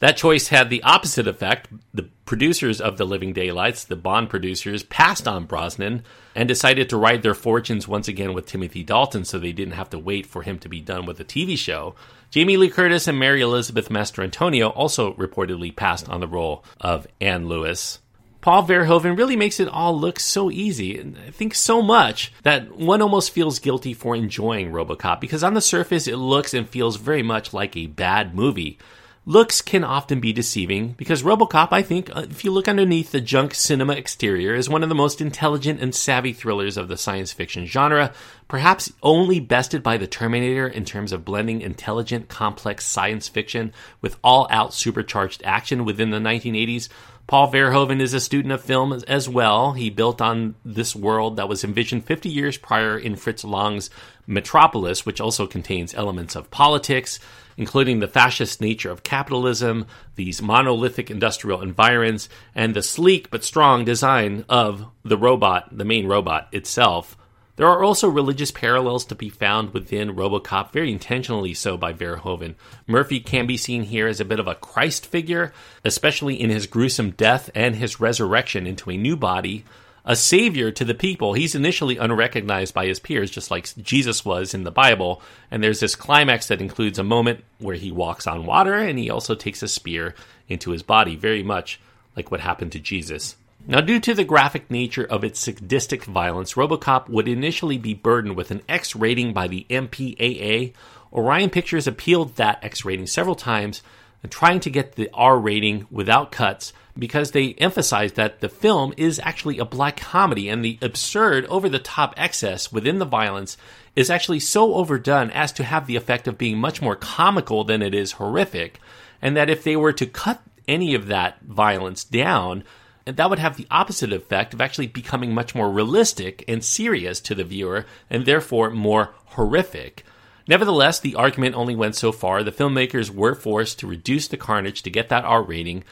That 0.00 0.16
choice 0.16 0.48
had 0.48 0.70
the 0.70 0.82
opposite 0.82 1.26
effect. 1.26 1.68
The 1.92 2.08
producers 2.24 2.80
of 2.80 2.96
The 2.96 3.04
Living 3.04 3.32
Daylights, 3.32 3.84
the 3.84 3.96
Bond 3.96 4.28
producers, 4.28 4.82
passed 4.82 5.28
on 5.28 5.46
Brosnan 5.46 6.02
and 6.34 6.48
decided 6.48 6.88
to 6.90 6.96
ride 6.96 7.22
their 7.22 7.34
fortunes 7.34 7.86
once 7.86 8.08
again 8.08 8.34
with 8.34 8.46
Timothy 8.46 8.82
Dalton 8.82 9.24
so 9.24 9.38
they 9.38 9.52
didn't 9.52 9.74
have 9.74 9.90
to 9.90 9.98
wait 9.98 10.26
for 10.26 10.42
him 10.42 10.58
to 10.58 10.68
be 10.68 10.80
done 10.80 11.06
with 11.06 11.18
the 11.18 11.24
TV 11.24 11.56
show. 11.56 11.94
Jamie 12.30 12.56
Lee 12.56 12.70
Curtis 12.70 13.06
and 13.06 13.18
Mary 13.18 13.40
Elizabeth 13.40 13.88
Mastrantonio 13.88 14.72
also 14.74 15.14
reportedly 15.14 15.74
passed 15.74 16.08
on 16.08 16.20
the 16.20 16.28
role 16.28 16.64
of 16.80 17.06
Anne 17.20 17.48
Lewis. 17.48 18.00
Paul 18.44 18.66
Verhoeven 18.66 19.16
really 19.16 19.36
makes 19.36 19.58
it 19.58 19.68
all 19.68 19.98
look 19.98 20.20
so 20.20 20.50
easy. 20.50 20.98
And 20.98 21.16
I 21.26 21.30
think 21.30 21.54
so 21.54 21.80
much 21.80 22.30
that 22.42 22.76
one 22.76 23.00
almost 23.00 23.30
feels 23.30 23.58
guilty 23.58 23.94
for 23.94 24.14
enjoying 24.14 24.70
Robocop 24.70 25.18
because 25.18 25.42
on 25.42 25.54
the 25.54 25.62
surface 25.62 26.06
it 26.06 26.18
looks 26.18 26.52
and 26.52 26.68
feels 26.68 26.96
very 26.96 27.22
much 27.22 27.54
like 27.54 27.74
a 27.74 27.86
bad 27.86 28.34
movie. 28.34 28.78
Looks 29.24 29.62
can 29.62 29.82
often 29.82 30.20
be 30.20 30.34
deceiving 30.34 30.92
because 30.98 31.22
Robocop, 31.22 31.68
I 31.70 31.80
think, 31.80 32.14
uh, 32.14 32.26
if 32.28 32.44
you 32.44 32.50
look 32.50 32.68
underneath 32.68 33.12
the 33.12 33.22
junk 33.22 33.54
cinema 33.54 33.94
exterior, 33.94 34.54
is 34.54 34.68
one 34.68 34.82
of 34.82 34.90
the 34.90 34.94
most 34.94 35.22
intelligent 35.22 35.80
and 35.80 35.94
savvy 35.94 36.34
thrillers 36.34 36.76
of 36.76 36.88
the 36.88 36.98
science 36.98 37.32
fiction 37.32 37.64
genre, 37.64 38.12
perhaps 38.48 38.92
only 39.02 39.40
bested 39.40 39.82
by 39.82 39.96
The 39.96 40.06
Terminator 40.06 40.68
in 40.68 40.84
terms 40.84 41.12
of 41.12 41.24
blending 41.24 41.62
intelligent, 41.62 42.28
complex 42.28 42.84
science 42.84 43.26
fiction 43.26 43.72
with 44.02 44.18
all 44.22 44.46
out 44.50 44.74
supercharged 44.74 45.40
action 45.42 45.86
within 45.86 46.10
the 46.10 46.18
1980s. 46.18 46.90
Paul 47.26 47.50
Verhoeven 47.50 48.00
is 48.00 48.12
a 48.12 48.20
student 48.20 48.52
of 48.52 48.62
film 48.62 48.92
as 49.08 49.28
well. 49.28 49.72
He 49.72 49.88
built 49.88 50.20
on 50.20 50.56
this 50.62 50.94
world 50.94 51.36
that 51.36 51.48
was 51.48 51.64
envisioned 51.64 52.04
50 52.04 52.28
years 52.28 52.58
prior 52.58 52.98
in 52.98 53.16
Fritz 53.16 53.44
Lang's 53.44 53.88
Metropolis, 54.26 55.06
which 55.06 55.22
also 55.22 55.46
contains 55.46 55.94
elements 55.94 56.36
of 56.36 56.50
politics, 56.50 57.18
including 57.56 58.00
the 58.00 58.08
fascist 58.08 58.60
nature 58.60 58.90
of 58.90 59.04
capitalism, 59.04 59.86
these 60.16 60.42
monolithic 60.42 61.10
industrial 61.10 61.62
environs, 61.62 62.28
and 62.54 62.74
the 62.74 62.82
sleek 62.82 63.30
but 63.30 63.42
strong 63.42 63.86
design 63.86 64.44
of 64.50 64.86
the 65.02 65.16
robot, 65.16 65.68
the 65.76 65.84
main 65.84 66.06
robot 66.06 66.48
itself. 66.52 67.16
There 67.56 67.68
are 67.68 67.84
also 67.84 68.08
religious 68.08 68.50
parallels 68.50 69.04
to 69.06 69.14
be 69.14 69.28
found 69.28 69.72
within 69.72 70.16
Robocop, 70.16 70.72
very 70.72 70.90
intentionally 70.90 71.54
so 71.54 71.76
by 71.76 71.92
Verhoeven. 71.92 72.56
Murphy 72.88 73.20
can 73.20 73.46
be 73.46 73.56
seen 73.56 73.84
here 73.84 74.08
as 74.08 74.18
a 74.18 74.24
bit 74.24 74.40
of 74.40 74.48
a 74.48 74.56
Christ 74.56 75.06
figure, 75.06 75.52
especially 75.84 76.40
in 76.40 76.50
his 76.50 76.66
gruesome 76.66 77.12
death 77.12 77.50
and 77.54 77.76
his 77.76 78.00
resurrection 78.00 78.66
into 78.66 78.90
a 78.90 78.96
new 78.96 79.16
body, 79.16 79.64
a 80.04 80.16
savior 80.16 80.72
to 80.72 80.84
the 80.84 80.94
people. 80.94 81.34
He's 81.34 81.54
initially 81.54 81.96
unrecognized 81.96 82.74
by 82.74 82.86
his 82.86 82.98
peers, 82.98 83.30
just 83.30 83.52
like 83.52 83.72
Jesus 83.76 84.24
was 84.24 84.52
in 84.52 84.64
the 84.64 84.72
Bible. 84.72 85.22
And 85.48 85.62
there's 85.62 85.78
this 85.78 85.94
climax 85.94 86.48
that 86.48 86.60
includes 86.60 86.98
a 86.98 87.04
moment 87.04 87.44
where 87.58 87.76
he 87.76 87.92
walks 87.92 88.26
on 88.26 88.46
water 88.46 88.74
and 88.74 88.98
he 88.98 89.10
also 89.10 89.36
takes 89.36 89.62
a 89.62 89.68
spear 89.68 90.16
into 90.48 90.72
his 90.72 90.82
body, 90.82 91.14
very 91.14 91.44
much 91.44 91.80
like 92.16 92.32
what 92.32 92.40
happened 92.40 92.72
to 92.72 92.80
Jesus. 92.80 93.36
Now, 93.66 93.80
due 93.80 93.98
to 94.00 94.12
the 94.12 94.24
graphic 94.24 94.70
nature 94.70 95.04
of 95.04 95.24
its 95.24 95.40
sadistic 95.40 96.04
violence, 96.04 96.52
Robocop 96.52 97.08
would 97.08 97.26
initially 97.26 97.78
be 97.78 97.94
burdened 97.94 98.36
with 98.36 98.50
an 98.50 98.60
X 98.68 98.94
rating 98.94 99.32
by 99.32 99.48
the 99.48 99.66
MPAA. 99.70 100.74
Orion 101.10 101.48
Pictures 101.48 101.86
appealed 101.86 102.36
that 102.36 102.62
X 102.62 102.84
rating 102.84 103.06
several 103.06 103.34
times, 103.34 103.82
trying 104.28 104.60
to 104.60 104.70
get 104.70 104.96
the 104.96 105.08
R 105.14 105.38
rating 105.38 105.86
without 105.90 106.30
cuts 106.30 106.74
because 106.98 107.30
they 107.30 107.54
emphasized 107.54 108.16
that 108.16 108.40
the 108.40 108.50
film 108.50 108.92
is 108.98 109.18
actually 109.22 109.58
a 109.58 109.64
black 109.64 109.96
comedy 109.96 110.48
and 110.50 110.62
the 110.62 110.78
absurd, 110.82 111.46
over 111.46 111.68
the 111.68 111.78
top 111.78 112.14
excess 112.18 112.70
within 112.70 112.98
the 112.98 113.04
violence 113.04 113.56
is 113.96 114.10
actually 114.10 114.40
so 114.40 114.74
overdone 114.74 115.30
as 115.30 115.52
to 115.52 115.64
have 115.64 115.86
the 115.86 115.96
effect 115.96 116.28
of 116.28 116.38
being 116.38 116.58
much 116.58 116.82
more 116.82 116.96
comical 116.96 117.64
than 117.64 117.80
it 117.80 117.94
is 117.94 118.12
horrific. 118.12 118.78
And 119.22 119.36
that 119.36 119.50
if 119.50 119.64
they 119.64 119.74
were 119.74 119.92
to 119.94 120.06
cut 120.06 120.42
any 120.68 120.94
of 120.94 121.06
that 121.06 121.40
violence 121.42 122.04
down, 122.04 122.64
and 123.06 123.16
that 123.16 123.28
would 123.28 123.38
have 123.38 123.56
the 123.56 123.66
opposite 123.70 124.12
effect 124.12 124.54
of 124.54 124.60
actually 124.60 124.86
becoming 124.86 125.34
much 125.34 125.54
more 125.54 125.70
realistic 125.70 126.44
and 126.48 126.64
serious 126.64 127.20
to 127.20 127.34
the 127.34 127.44
viewer, 127.44 127.86
and 128.08 128.24
therefore 128.24 128.70
more 128.70 129.14
horrific. 129.26 130.04
Nevertheless, 130.46 131.00
the 131.00 131.14
argument 131.14 131.54
only 131.54 131.74
went 131.74 131.96
so 131.96 132.12
far. 132.12 132.42
The 132.42 132.52
filmmakers 132.52 133.10
were 133.10 133.34
forced 133.34 133.78
to 133.78 133.86
reduce 133.86 134.28
the 134.28 134.36
carnage 134.36 134.82
to 134.82 134.90
get 134.90 135.08
that 135.08 135.24
R 135.24 135.42
rating, 135.42 135.84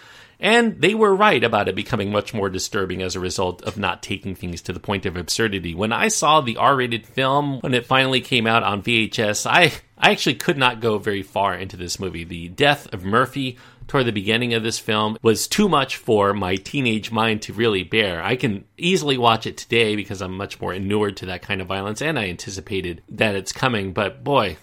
and 0.43 0.81
they 0.81 0.95
were 0.95 1.15
right 1.15 1.43
about 1.43 1.69
it 1.69 1.77
becoming 1.77 2.11
much 2.11 2.35
more 2.35 2.51
disturbing 2.51 3.01
as 3.01 3.15
a 3.15 3.21
result 3.21 3.63
of 3.63 3.79
not 3.79 4.03
taking 4.03 4.35
things 4.35 4.61
to 4.63 4.73
the 4.73 4.81
point 4.81 5.07
of 5.07 5.17
absurdity. 5.17 5.75
When 5.75 5.93
I 5.93 6.09
saw 6.09 6.41
the 6.41 6.57
R 6.57 6.77
rated 6.77 7.07
film, 7.07 7.61
when 7.61 7.75
it 7.75 7.87
finally 7.87 8.21
came 8.21 8.47
out 8.47 8.63
on 8.63 8.83
VHS, 8.83 9.47
I, 9.47 9.73
I 9.97 10.11
actually 10.11 10.35
could 10.35 10.59
not 10.59 10.81
go 10.81 10.99
very 10.99 11.23
far 11.23 11.55
into 11.55 11.77
this 11.77 12.01
movie. 12.01 12.25
The 12.25 12.49
death 12.49 12.93
of 12.93 13.05
Murphy 13.05 13.57
toward 13.89 14.07
the 14.07 14.13
beginning 14.13 14.55
of 14.55 14.63
this 14.63 14.79
film 14.79 15.19
was 15.23 15.47
too 15.47 15.69
much 15.69 15.97
for 15.97 16.33
my 16.33 16.57
teenage 16.57 17.11
mind 17.11 17.43
to 17.43 17.53
really 17.53 17.83
bear. 17.83 18.23
I 18.23 18.37
can 18.37 18.65
easily 18.77 19.19
watch 19.19 19.47
it 19.47 19.57
today 19.57 19.97
because 19.97 20.21
I'm 20.23 20.37
much 20.37 20.61
more 20.61 20.73
inured 20.73 21.17
to 21.19 21.27
that 21.27 21.43
kind 21.43 21.61
of 21.61 21.67
violence 21.67 22.03
and 22.03 22.19
I 22.19 22.29
anticipated 22.29 23.03
that 23.11 23.35
it's 23.35 23.53
coming, 23.53 23.93
but 23.93 24.25
boy, 24.25 24.57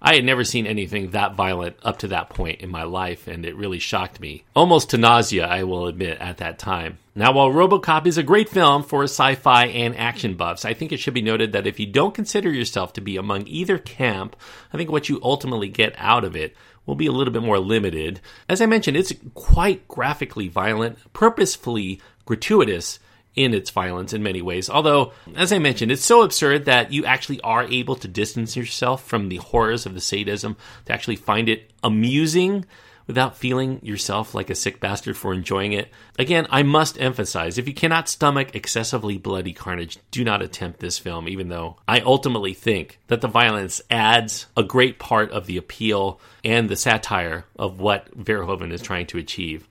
I 0.00 0.14
had 0.14 0.24
never 0.24 0.44
seen 0.44 0.66
anything 0.66 1.10
that 1.10 1.34
violent 1.34 1.76
up 1.82 1.98
to 2.00 2.08
that 2.08 2.28
point 2.28 2.60
in 2.60 2.70
my 2.70 2.82
life, 2.82 3.26
and 3.26 3.46
it 3.46 3.56
really 3.56 3.78
shocked 3.78 4.20
me. 4.20 4.44
Almost 4.54 4.90
to 4.90 4.98
nausea, 4.98 5.46
I 5.46 5.64
will 5.64 5.86
admit, 5.86 6.18
at 6.20 6.36
that 6.36 6.58
time. 6.58 6.98
Now, 7.14 7.32
while 7.32 7.50
Robocop 7.50 8.06
is 8.06 8.18
a 8.18 8.22
great 8.22 8.50
film 8.50 8.82
for 8.82 9.04
sci 9.04 9.36
fi 9.36 9.66
and 9.66 9.96
action 9.96 10.34
buffs, 10.34 10.66
I 10.66 10.74
think 10.74 10.92
it 10.92 10.98
should 10.98 11.14
be 11.14 11.22
noted 11.22 11.52
that 11.52 11.66
if 11.66 11.80
you 11.80 11.86
don't 11.86 12.14
consider 12.14 12.52
yourself 12.52 12.92
to 12.92 13.00
be 13.00 13.16
among 13.16 13.46
either 13.46 13.78
camp, 13.78 14.36
I 14.72 14.76
think 14.76 14.92
what 14.92 15.08
you 15.08 15.18
ultimately 15.22 15.68
get 15.68 15.94
out 15.96 16.24
of 16.24 16.36
it 16.36 16.54
will 16.86 16.94
be 16.94 17.06
a 17.06 17.12
little 17.12 17.32
bit 17.32 17.42
more 17.42 17.58
limited. 17.58 18.20
As 18.48 18.62
I 18.62 18.66
mentioned, 18.66 18.96
it's 18.96 19.12
quite 19.34 19.86
graphically 19.88 20.48
violent, 20.48 20.98
purposefully 21.12 22.00
gratuitous 22.24 22.98
in 23.34 23.52
its 23.52 23.70
violence 23.70 24.14
in 24.14 24.22
many 24.22 24.40
ways. 24.40 24.70
Although, 24.70 25.12
as 25.34 25.52
I 25.52 25.58
mentioned, 25.58 25.92
it's 25.92 26.04
so 26.04 26.22
absurd 26.22 26.64
that 26.64 26.90
you 26.92 27.04
actually 27.04 27.40
are 27.42 27.64
able 27.64 27.96
to 27.96 28.08
distance 28.08 28.56
yourself 28.56 29.04
from 29.04 29.28
the 29.28 29.36
horrors 29.36 29.84
of 29.84 29.92
the 29.92 30.00
sadism 30.00 30.56
to 30.86 30.92
actually 30.92 31.16
find 31.16 31.48
it 31.48 31.70
amusing 31.84 32.64
without 33.06 33.36
feeling 33.36 33.80
yourself 33.82 34.34
like 34.34 34.50
a 34.50 34.54
sick 34.54 34.80
bastard 34.80 35.16
for 35.16 35.32
enjoying 35.32 35.72
it. 35.72 35.88
Again, 36.18 36.46
I 36.50 36.62
must 36.62 37.00
emphasize 37.00 37.58
if 37.58 37.68
you 37.68 37.74
cannot 37.74 38.08
stomach 38.08 38.54
excessively 38.54 39.18
bloody 39.18 39.52
carnage, 39.52 39.98
do 40.10 40.24
not 40.24 40.42
attempt 40.42 40.80
this 40.80 40.98
film, 40.98 41.28
even 41.28 41.48
though 41.48 41.76
I 41.86 42.00
ultimately 42.00 42.54
think 42.54 42.98
that 43.06 43.20
the 43.20 43.28
violence 43.28 43.80
adds 43.90 44.46
a 44.56 44.62
great 44.62 44.98
part 44.98 45.30
of 45.30 45.46
the 45.46 45.56
appeal 45.56 46.20
and 46.44 46.68
the 46.68 46.76
satire 46.76 47.44
of 47.56 47.80
what 47.80 48.16
Verhoeven 48.16 48.72
is 48.72 48.82
trying 48.82 49.06
to 49.06 49.18
achieve. 49.18 49.68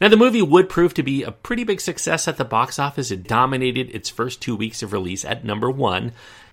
Now, 0.00 0.08
the 0.08 0.16
movie 0.16 0.42
would 0.42 0.68
prove 0.68 0.94
to 0.94 1.04
be 1.04 1.22
a 1.22 1.30
pretty 1.30 1.62
big 1.62 1.80
success 1.80 2.26
at 2.26 2.36
the 2.36 2.44
box 2.44 2.80
office. 2.80 3.12
It 3.12 3.22
dominated 3.22 3.88
its 3.90 4.10
first 4.10 4.42
two 4.42 4.56
weeks 4.56 4.82
of 4.82 4.92
release 4.92 5.24
at 5.24 5.44
number 5.44 5.70
one, 5.70 6.10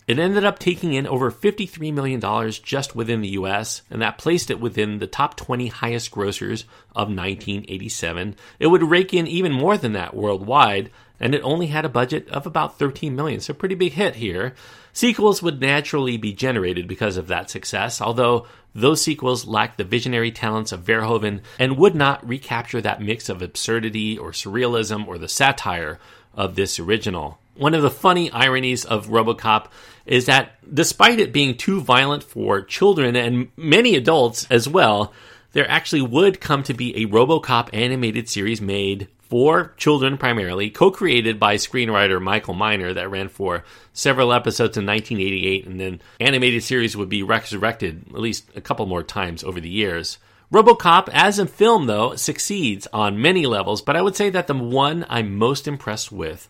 it 0.09 0.17
ended 0.17 0.43
up 0.43 0.57
taking 0.57 0.93
in 0.93 1.05
over 1.05 1.29
$53 1.29 1.93
million 1.93 2.51
just 2.63 2.95
within 2.95 3.21
the 3.21 3.37
US, 3.37 3.83
and 3.91 4.01
that 4.01 4.17
placed 4.17 4.49
it 4.49 4.59
within 4.59 4.97
the 4.97 5.05
top 5.05 5.35
20 5.35 5.67
highest 5.67 6.09
grossers 6.09 6.63
of 6.95 7.09
1987. 7.09 8.35
It 8.57 8.65
would 8.65 8.81
rake 8.81 9.13
in 9.13 9.27
even 9.27 9.51
more 9.51 9.77
than 9.77 9.93
that 9.93 10.15
worldwide, 10.15 10.89
and 11.19 11.35
it 11.35 11.43
only 11.43 11.67
had 11.67 11.85
a 11.85 11.89
budget 11.89 12.27
of 12.29 12.47
about 12.47 12.79
13 12.79 13.15
million, 13.15 13.39
so 13.39 13.53
pretty 13.53 13.75
big 13.75 13.93
hit 13.93 14.15
here. 14.15 14.55
Sequels 14.93 15.43
would 15.43 15.61
naturally 15.61 16.17
be 16.17 16.33
generated 16.33 16.87
because 16.87 17.15
of 17.15 17.27
that 17.27 17.51
success, 17.51 18.01
although 18.01 18.47
those 18.73 19.03
sequels 19.03 19.45
lacked 19.45 19.77
the 19.77 19.83
visionary 19.83 20.31
talents 20.31 20.71
of 20.71 20.81
Verhoeven 20.81 21.41
and 21.59 21.77
would 21.77 21.93
not 21.93 22.27
recapture 22.27 22.81
that 22.81 22.99
mix 22.99 23.29
of 23.29 23.43
absurdity 23.43 24.17
or 24.17 24.31
surrealism 24.31 25.07
or 25.07 25.19
the 25.19 25.27
satire 25.27 25.99
of 26.33 26.55
this 26.55 26.79
original. 26.79 27.37
One 27.59 27.73
of 27.73 27.81
the 27.81 27.91
funny 27.91 28.31
ironies 28.31 28.85
of 28.85 29.07
Robocop 29.07 29.65
is 30.05 30.27
that 30.27 30.53
despite 30.73 31.19
it 31.19 31.33
being 31.33 31.57
too 31.57 31.81
violent 31.81 32.23
for 32.23 32.61
children 32.61 33.17
and 33.17 33.49
many 33.57 33.95
adults 33.95 34.47
as 34.49 34.69
well, 34.69 35.11
there 35.51 35.69
actually 35.69 36.03
would 36.03 36.39
come 36.39 36.63
to 36.63 36.73
be 36.73 36.95
a 36.95 37.07
Robocop 37.07 37.67
animated 37.73 38.29
series 38.29 38.61
made 38.61 39.09
for 39.19 39.73
children 39.75 40.17
primarily, 40.17 40.69
co 40.69 40.89
created 40.89 41.37
by 41.37 41.55
screenwriter 41.55 42.21
Michael 42.21 42.53
Miner, 42.53 42.93
that 42.93 43.11
ran 43.11 43.27
for 43.27 43.65
several 43.91 44.31
episodes 44.31 44.77
in 44.77 44.85
1988, 44.85 45.67
and 45.67 45.81
then 45.81 46.01
animated 46.21 46.63
series 46.63 46.95
would 46.95 47.09
be 47.09 47.23
resurrected 47.23 48.05
at 48.07 48.21
least 48.21 48.49
a 48.55 48.61
couple 48.61 48.85
more 48.85 49.03
times 49.03 49.43
over 49.43 49.59
the 49.59 49.67
years. 49.67 50.17
Robocop, 50.49 51.09
as 51.11 51.37
a 51.37 51.45
film, 51.45 51.87
though, 51.87 52.15
succeeds 52.15 52.87
on 52.93 53.21
many 53.21 53.45
levels, 53.45 53.81
but 53.81 53.97
I 53.97 54.01
would 54.01 54.15
say 54.15 54.29
that 54.29 54.47
the 54.47 54.55
one 54.55 55.05
I'm 55.09 55.35
most 55.35 55.67
impressed 55.67 56.09
with 56.09 56.47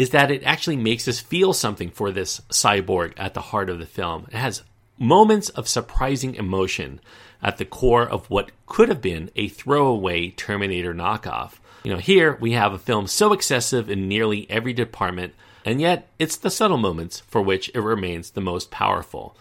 is 0.00 0.10
that 0.10 0.30
it 0.30 0.42
actually 0.44 0.78
makes 0.78 1.06
us 1.06 1.20
feel 1.20 1.52
something 1.52 1.90
for 1.90 2.10
this 2.10 2.40
cyborg 2.48 3.12
at 3.18 3.34
the 3.34 3.40
heart 3.42 3.68
of 3.68 3.78
the 3.78 3.84
film. 3.84 4.26
It 4.28 4.38
has 4.38 4.62
moments 4.98 5.50
of 5.50 5.68
surprising 5.68 6.36
emotion 6.36 7.00
at 7.42 7.58
the 7.58 7.66
core 7.66 8.08
of 8.08 8.30
what 8.30 8.50
could 8.64 8.88
have 8.88 9.02
been 9.02 9.30
a 9.36 9.48
throwaway 9.48 10.30
Terminator 10.30 10.94
knockoff. 10.94 11.58
You 11.84 11.92
know, 11.92 11.98
here 11.98 12.38
we 12.40 12.52
have 12.52 12.72
a 12.72 12.78
film 12.78 13.08
so 13.08 13.34
excessive 13.34 13.90
in 13.90 14.08
nearly 14.08 14.48
every 14.48 14.72
department, 14.72 15.34
and 15.66 15.82
yet 15.82 16.08
it's 16.18 16.36
the 16.36 16.48
subtle 16.48 16.78
moments 16.78 17.20
for 17.20 17.42
which 17.42 17.70
it 17.74 17.80
remains 17.80 18.30
the 18.30 18.40
most 18.40 18.70
powerful. 18.70 19.36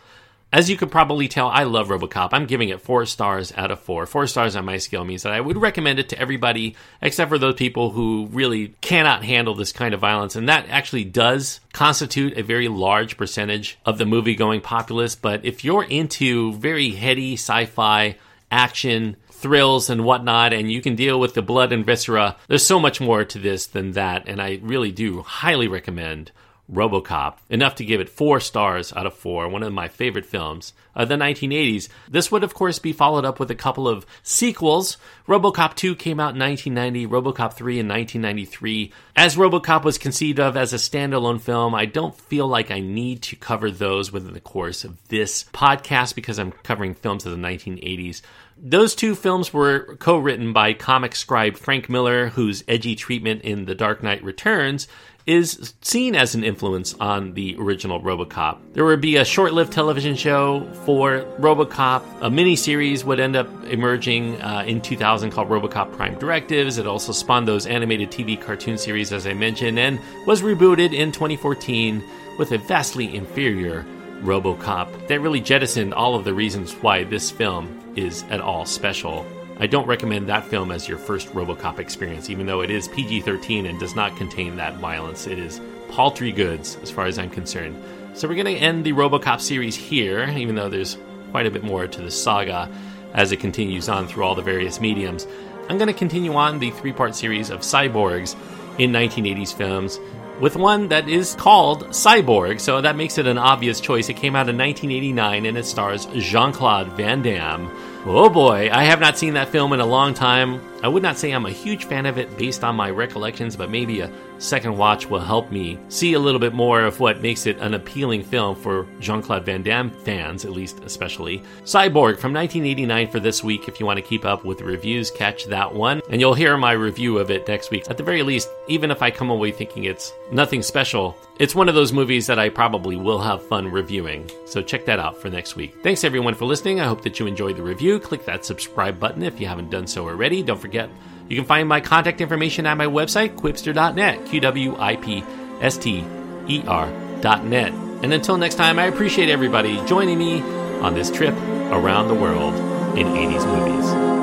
As 0.52 0.68
you 0.68 0.78
could 0.78 0.90
probably 0.90 1.28
tell, 1.28 1.48
I 1.48 1.64
love 1.64 1.90
Robocop. 1.90 2.30
I'm 2.32 2.48
giving 2.48 2.70
it 2.70 2.82
four 2.82 3.06
stars 3.06 3.54
out 3.56 3.70
of 3.70 3.82
four. 3.82 4.08
Four 4.08 4.26
stars 4.26 4.56
on 4.56 4.66
my 4.66 4.78
scale 4.78 5.06
means 5.06 5.22
that 5.22 5.32
I 5.32 5.42
would 5.42 5.58
recommend 5.58 6.00
it 6.00 6.10
to 6.10 6.20
everybody 6.20 6.76
except 7.04 7.30
for 7.30 7.38
those 7.38 7.54
people 7.54 7.92
who 7.92 8.28
really 8.32 8.70
cannot 8.82 9.24
handle 9.24 9.54
this 9.54 9.72
kind 9.72 9.94
of 9.94 10.00
violence. 10.00 10.36
And 10.36 10.50
that 10.50 10.68
actually 10.70 11.04
does 11.04 11.60
constitute 11.72 12.36
a 12.36 12.42
very 12.42 12.68
large 12.68 13.16
percentage 13.16 13.78
of 13.86 14.00
the 14.00 14.08
movie 14.08 14.34
going 14.34 14.62
populace. 14.62 15.14
But 15.14 15.46
if 15.46 15.64
you're 15.64 15.84
into 15.84 16.54
very 16.54 16.92
heady 16.92 17.34
sci 17.34 17.66
fi 17.66 18.16
action, 18.50 19.18
thrills 19.30 19.88
and 19.92 20.04
whatnot, 20.04 20.52
and 20.52 20.72
you 20.72 20.82
can 20.82 20.96
deal 20.96 21.20
with 21.20 21.36
the 21.36 21.44
blood 21.44 21.72
and 21.72 21.86
viscera, 21.86 22.38
there's 22.48 22.66
so 22.66 22.80
much 22.80 23.00
more 23.00 23.24
to 23.24 23.38
this 23.38 23.68
than 23.68 23.92
that. 23.92 24.28
And 24.28 24.42
I 24.42 24.60
really 24.64 24.92
do 24.92 25.22
highly 25.22 25.68
recommend 25.68 26.32
Robocop, 26.72 27.38
enough 27.50 27.76
to 27.76 27.86
give 27.86 28.00
it 28.00 28.10
four 28.10 28.40
stars 28.40 28.94
out 28.94 29.08
of 29.08 29.16
four, 29.16 29.50
one 29.50 29.64
of 29.64 29.74
my 29.74 29.88
favorite 29.88 30.26
films 30.26 30.74
of 30.94 31.10
the 31.10 31.16
1980s. 31.16 31.88
This 32.08 32.32
would, 32.32 32.44
of 32.44 32.54
course, 32.54 32.78
be 32.78 32.94
followed 32.94 33.26
up 33.26 33.40
with 33.40 33.50
a 33.50 33.56
couple 33.56 33.88
of 33.88 34.06
sequels. 34.22 34.98
Robocop 35.28 35.76
2 35.76 35.96
came 35.96 36.20
out 36.20 36.36
in 36.36 36.40
1990, 36.40 37.08
Robocop 37.08 37.54
3 37.54 37.80
in 37.80 37.88
1993. 37.88 38.94
As 39.16 39.36
Robocop 39.36 39.84
was 39.84 39.98
conceived 39.98 40.40
of 40.40 40.56
as 40.56 40.72
a 40.72 40.78
standalone 40.78 41.42
film, 41.42 41.74
I 41.74 41.86
don't 41.86 42.16
feel 42.16 42.48
like 42.48 42.70
I 42.70 42.82
need 42.82 43.24
to 43.24 43.36
cover 43.36 43.72
those 43.72 44.12
within 44.12 44.34
the 44.34 44.40
course 44.40 44.84
of 44.84 45.02
this 45.08 45.46
podcast 45.46 46.14
because 46.14 46.38
I'm 46.38 46.52
covering 46.52 46.94
films 46.94 47.26
of 47.26 47.32
the 47.32 47.38
1980s. 47.38 48.22
Those 48.62 48.94
two 48.94 49.16
films 49.16 49.54
were 49.54 49.96
co 50.00 50.18
written 50.18 50.52
by 50.52 50.74
comic 50.74 51.16
scribe 51.16 51.56
Frank 51.58 51.90
Miller, 51.90 52.28
whose 52.28 52.64
edgy 52.68 52.96
treatment 52.96 53.42
in 53.44 53.66
The 53.66 53.74
Dark 53.74 54.04
Knight 54.04 54.22
Returns 54.22 54.88
is 55.30 55.76
seen 55.82 56.16
as 56.16 56.34
an 56.34 56.44
influence 56.44 56.96
on 56.96 57.36
the 57.36 57.56
original 57.60 58.02
Robocop. 58.02 58.58
There 58.74 58.84
would 58.84 59.00
be 59.00 59.18
a 59.18 59.24
short 59.24 59.54
lived 59.54 59.72
television 59.72 60.16
show 60.16 60.68
for 60.86 61.22
Robocop. 61.38 62.04
A 62.22 62.32
miniseries 62.32 63.04
would 63.04 63.20
end 63.20 63.36
up 63.36 63.48
emerging 63.66 64.42
uh, 64.42 64.64
in 64.66 64.82
2000 64.82 65.30
called 65.30 65.48
Robocop 65.48 65.96
Prime 65.96 66.18
Directives. 66.18 66.80
It 66.80 66.88
also 66.88 67.12
spawned 67.12 67.48
those 67.48 67.68
animated 67.68 68.10
TV 68.10 68.42
cartoon 68.42 68.80
series, 68.80 69.14
as 69.14 69.28
I 69.28 69.34
mentioned, 69.34 69.78
and 69.78 70.00
was 70.26 70.42
rebooted 70.42 70.94
in 70.94 71.12
2014 71.12 72.04
with 72.40 72.52
a 72.52 72.58
vastly 72.58 73.16
inferior 73.16 73.86
Robocop 74.22 75.08
that 75.10 75.20
really 75.20 75.42
jettisoned 75.42 75.94
all 75.94 76.16
of 76.16 76.26
the 76.26 76.34
reasons 76.34 76.74
why 76.74 77.04
this 77.04 77.30
film 77.30 77.94
is 77.96 78.24
at 78.32 78.42
all 78.42 78.66
special. 78.66 79.28
I 79.62 79.68
don't 79.68 79.88
recommend 79.88 80.30
that 80.30 80.46
film 80.46 80.72
as 80.72 80.88
your 80.88 80.98
first 80.98 81.28
Robocop 81.34 81.80
experience, 81.80 82.30
even 82.30 82.46
though 82.46 82.62
it 82.62 82.70
is 82.70 82.88
PG 82.88 83.22
13 83.22 83.66
and 83.66 83.78
does 83.78 83.94
not 83.94 84.16
contain 84.16 84.56
that 84.56 84.78
violence. 84.78 85.28
It 85.28 85.38
is 85.38 85.60
paltry 85.90 86.32
goods, 86.32 86.78
as 86.82 86.90
far 86.90 87.08
as 87.08 87.20
I'm 87.20 87.30
concerned. 87.30 87.76
So 88.14 88.28
we're 88.30 88.42
going 88.42 88.56
to 88.56 88.62
end 88.62 88.86
the 88.86 88.94
Robocop 88.94 89.42
series 89.42 89.76
here, 89.76 90.24
even 90.30 90.56
though 90.56 90.70
there's 90.70 90.98
quite 91.32 91.46
a 91.46 91.52
bit 91.52 91.64
more 91.64 91.88
to 91.88 92.02
the 92.02 92.10
saga 92.10 92.72
as 93.14 93.34
it 93.34 93.38
continues 93.38 93.90
on 93.90 94.08
through 94.08 94.24
all 94.24 94.34
the 94.34 94.42
various 94.42 94.80
mediums. 94.80 95.28
I'm 95.68 95.78
going 95.78 95.88
to 95.88 95.94
continue 95.94 96.34
on 96.36 96.60
the 96.60 96.72
three 96.72 96.94
part 96.94 97.14
series 97.14 97.50
of 97.50 97.60
cyborgs 97.60 98.38
in 98.80 98.94
1980s 98.94 99.54
films 99.54 100.00
with 100.40 100.56
one 100.56 100.88
that 100.88 101.10
is 101.10 101.36
called 101.36 101.88
Cyborg, 101.88 102.62
so 102.62 102.80
that 102.80 102.96
makes 102.96 103.18
it 103.18 103.28
an 103.28 103.38
obvious 103.38 103.82
choice. 103.82 104.08
It 104.08 104.16
came 104.16 104.38
out 104.38 104.48
in 104.48 104.58
1989 104.58 105.46
and 105.46 105.58
it 105.58 105.66
stars 105.66 106.06
Jean 106.16 106.54
Claude 106.54 106.88
Van 106.94 107.22
Damme 107.22 107.70
Oh 108.06 108.30
boy, 108.30 108.70
I 108.72 108.86
have 108.86 109.00
not 109.00 109.18
seen 109.18 109.34
that 109.34 109.50
film 109.50 109.74
in 109.74 109.80
a 109.80 109.86
long 109.86 110.14
time. 110.14 110.62
I 110.82 110.88
would 110.88 111.04
not 111.04 111.18
say 111.18 111.32
I'm 111.32 111.46
a 111.46 111.52
huge 111.52 111.86
fan 111.86 112.06
of 112.06 112.18
it 112.18 112.38
based 112.38 112.64
on 112.64 112.76
my 112.76 112.90
recollections, 112.90 113.56
but 113.56 113.70
maybe 113.70 114.00
a 114.00 114.12
second 114.38 114.78
watch 114.78 115.10
will 115.10 115.20
help 115.20 115.52
me 115.52 115.78
see 115.90 116.14
a 116.14 116.20
little 116.20 116.40
bit 116.40 116.54
more 116.54 116.82
of 116.82 117.00
what 117.00 117.22
makes 117.22 117.46
it 117.46 117.58
an 117.58 117.74
appealing 117.74 118.24
film 118.24 118.56
for 118.56 118.88
Jean 119.00 119.22
Claude 119.22 119.46
Van 119.46 119.62
Damme 119.62 119.90
fans, 119.90 120.46
at 120.46 120.52
least 120.52 120.80
especially. 120.86 121.40
Cyborg 121.64 122.18
from 122.18 122.34
1989 122.34 123.10
for 123.10 123.20
this 123.20 123.44
week. 123.44 123.68
If 123.68 123.80
you 123.80 123.86
want 123.86 123.98
to 123.98 124.06
keep 124.06 124.24
up 124.24 124.46
with 124.46 124.60
the 124.60 124.64
reviews, 124.64 125.12
catch 125.12 125.46
that 125.48 125.74
one. 125.74 126.02
And 126.10 126.22
you'll 126.22 126.34
hear 126.34 126.56
my 126.56 126.72
review 126.72 127.18
of 127.18 127.30
it 127.30 127.48
next 127.48 127.72
week. 127.72 127.90
At 127.90 127.98
the 127.98 128.04
very 128.04 128.24
least, 128.24 128.50
even 128.68 128.92
if 128.92 129.02
I 129.02 129.12
come 129.12 129.30
away 129.30 129.52
thinking 129.52 129.84
it's 129.84 130.14
nothing 130.32 130.62
special, 130.62 131.18
it's 131.40 131.56
one 131.56 131.70
of 131.70 131.76
those 131.76 131.94
movies 131.94 132.28
that 132.28 132.40
I 132.40 132.50
probably 132.50 132.96
will 132.96 133.20
have 133.20 133.46
fun 133.48 133.70
reviewing. 133.70 134.30
So 134.46 134.62
check 134.62 134.86
that 134.86 135.00
out 135.00 135.18
for 135.18 135.30
next 135.30 135.56
week. 135.56 135.76
Thanks 135.84 136.04
everyone 136.04 136.36
for 136.36 136.46
listening. 136.46 136.80
I 136.80 136.86
hope 136.86 137.02
that 137.04 137.20
you 137.20 137.28
enjoyed 137.28 137.58
the 137.58 137.64
review. 137.64 138.00
Click 138.00 138.26
that 138.26 138.46
subscribe 138.46 139.00
button 139.00 139.24
if 139.24 139.40
you 139.40 139.48
haven't 139.48 139.70
done 139.70 139.88
so 139.88 140.08
already. 140.08 140.44
Don't 140.44 140.60
forget, 140.70 140.90
you 141.28 141.36
can 141.36 141.46
find 141.46 141.68
my 141.68 141.82
contact 141.82 142.22
information 142.22 142.68
at 142.68 142.78
my 142.78 142.86
website, 142.86 143.36
qwipster.net, 143.36 144.26
Q 144.28 144.40
W 144.40 144.76
I 144.78 144.96
P 144.98 145.24
S 145.62 145.78
T 145.78 146.06
E 146.48 146.64
R.net. 146.68 147.74
And 148.04 148.14
until 148.14 148.38
next 148.38 148.56
time, 148.56 148.78
I 148.78 148.86
appreciate 148.86 149.30
everybody 149.30 149.84
joining 149.88 150.20
me 150.20 150.42
on 150.82 150.94
this 150.94 151.10
trip 151.10 151.34
around 151.72 152.08
the 152.08 152.14
world 152.14 152.54
in 152.98 153.08
80s 153.08 153.46
movies. 153.46 154.19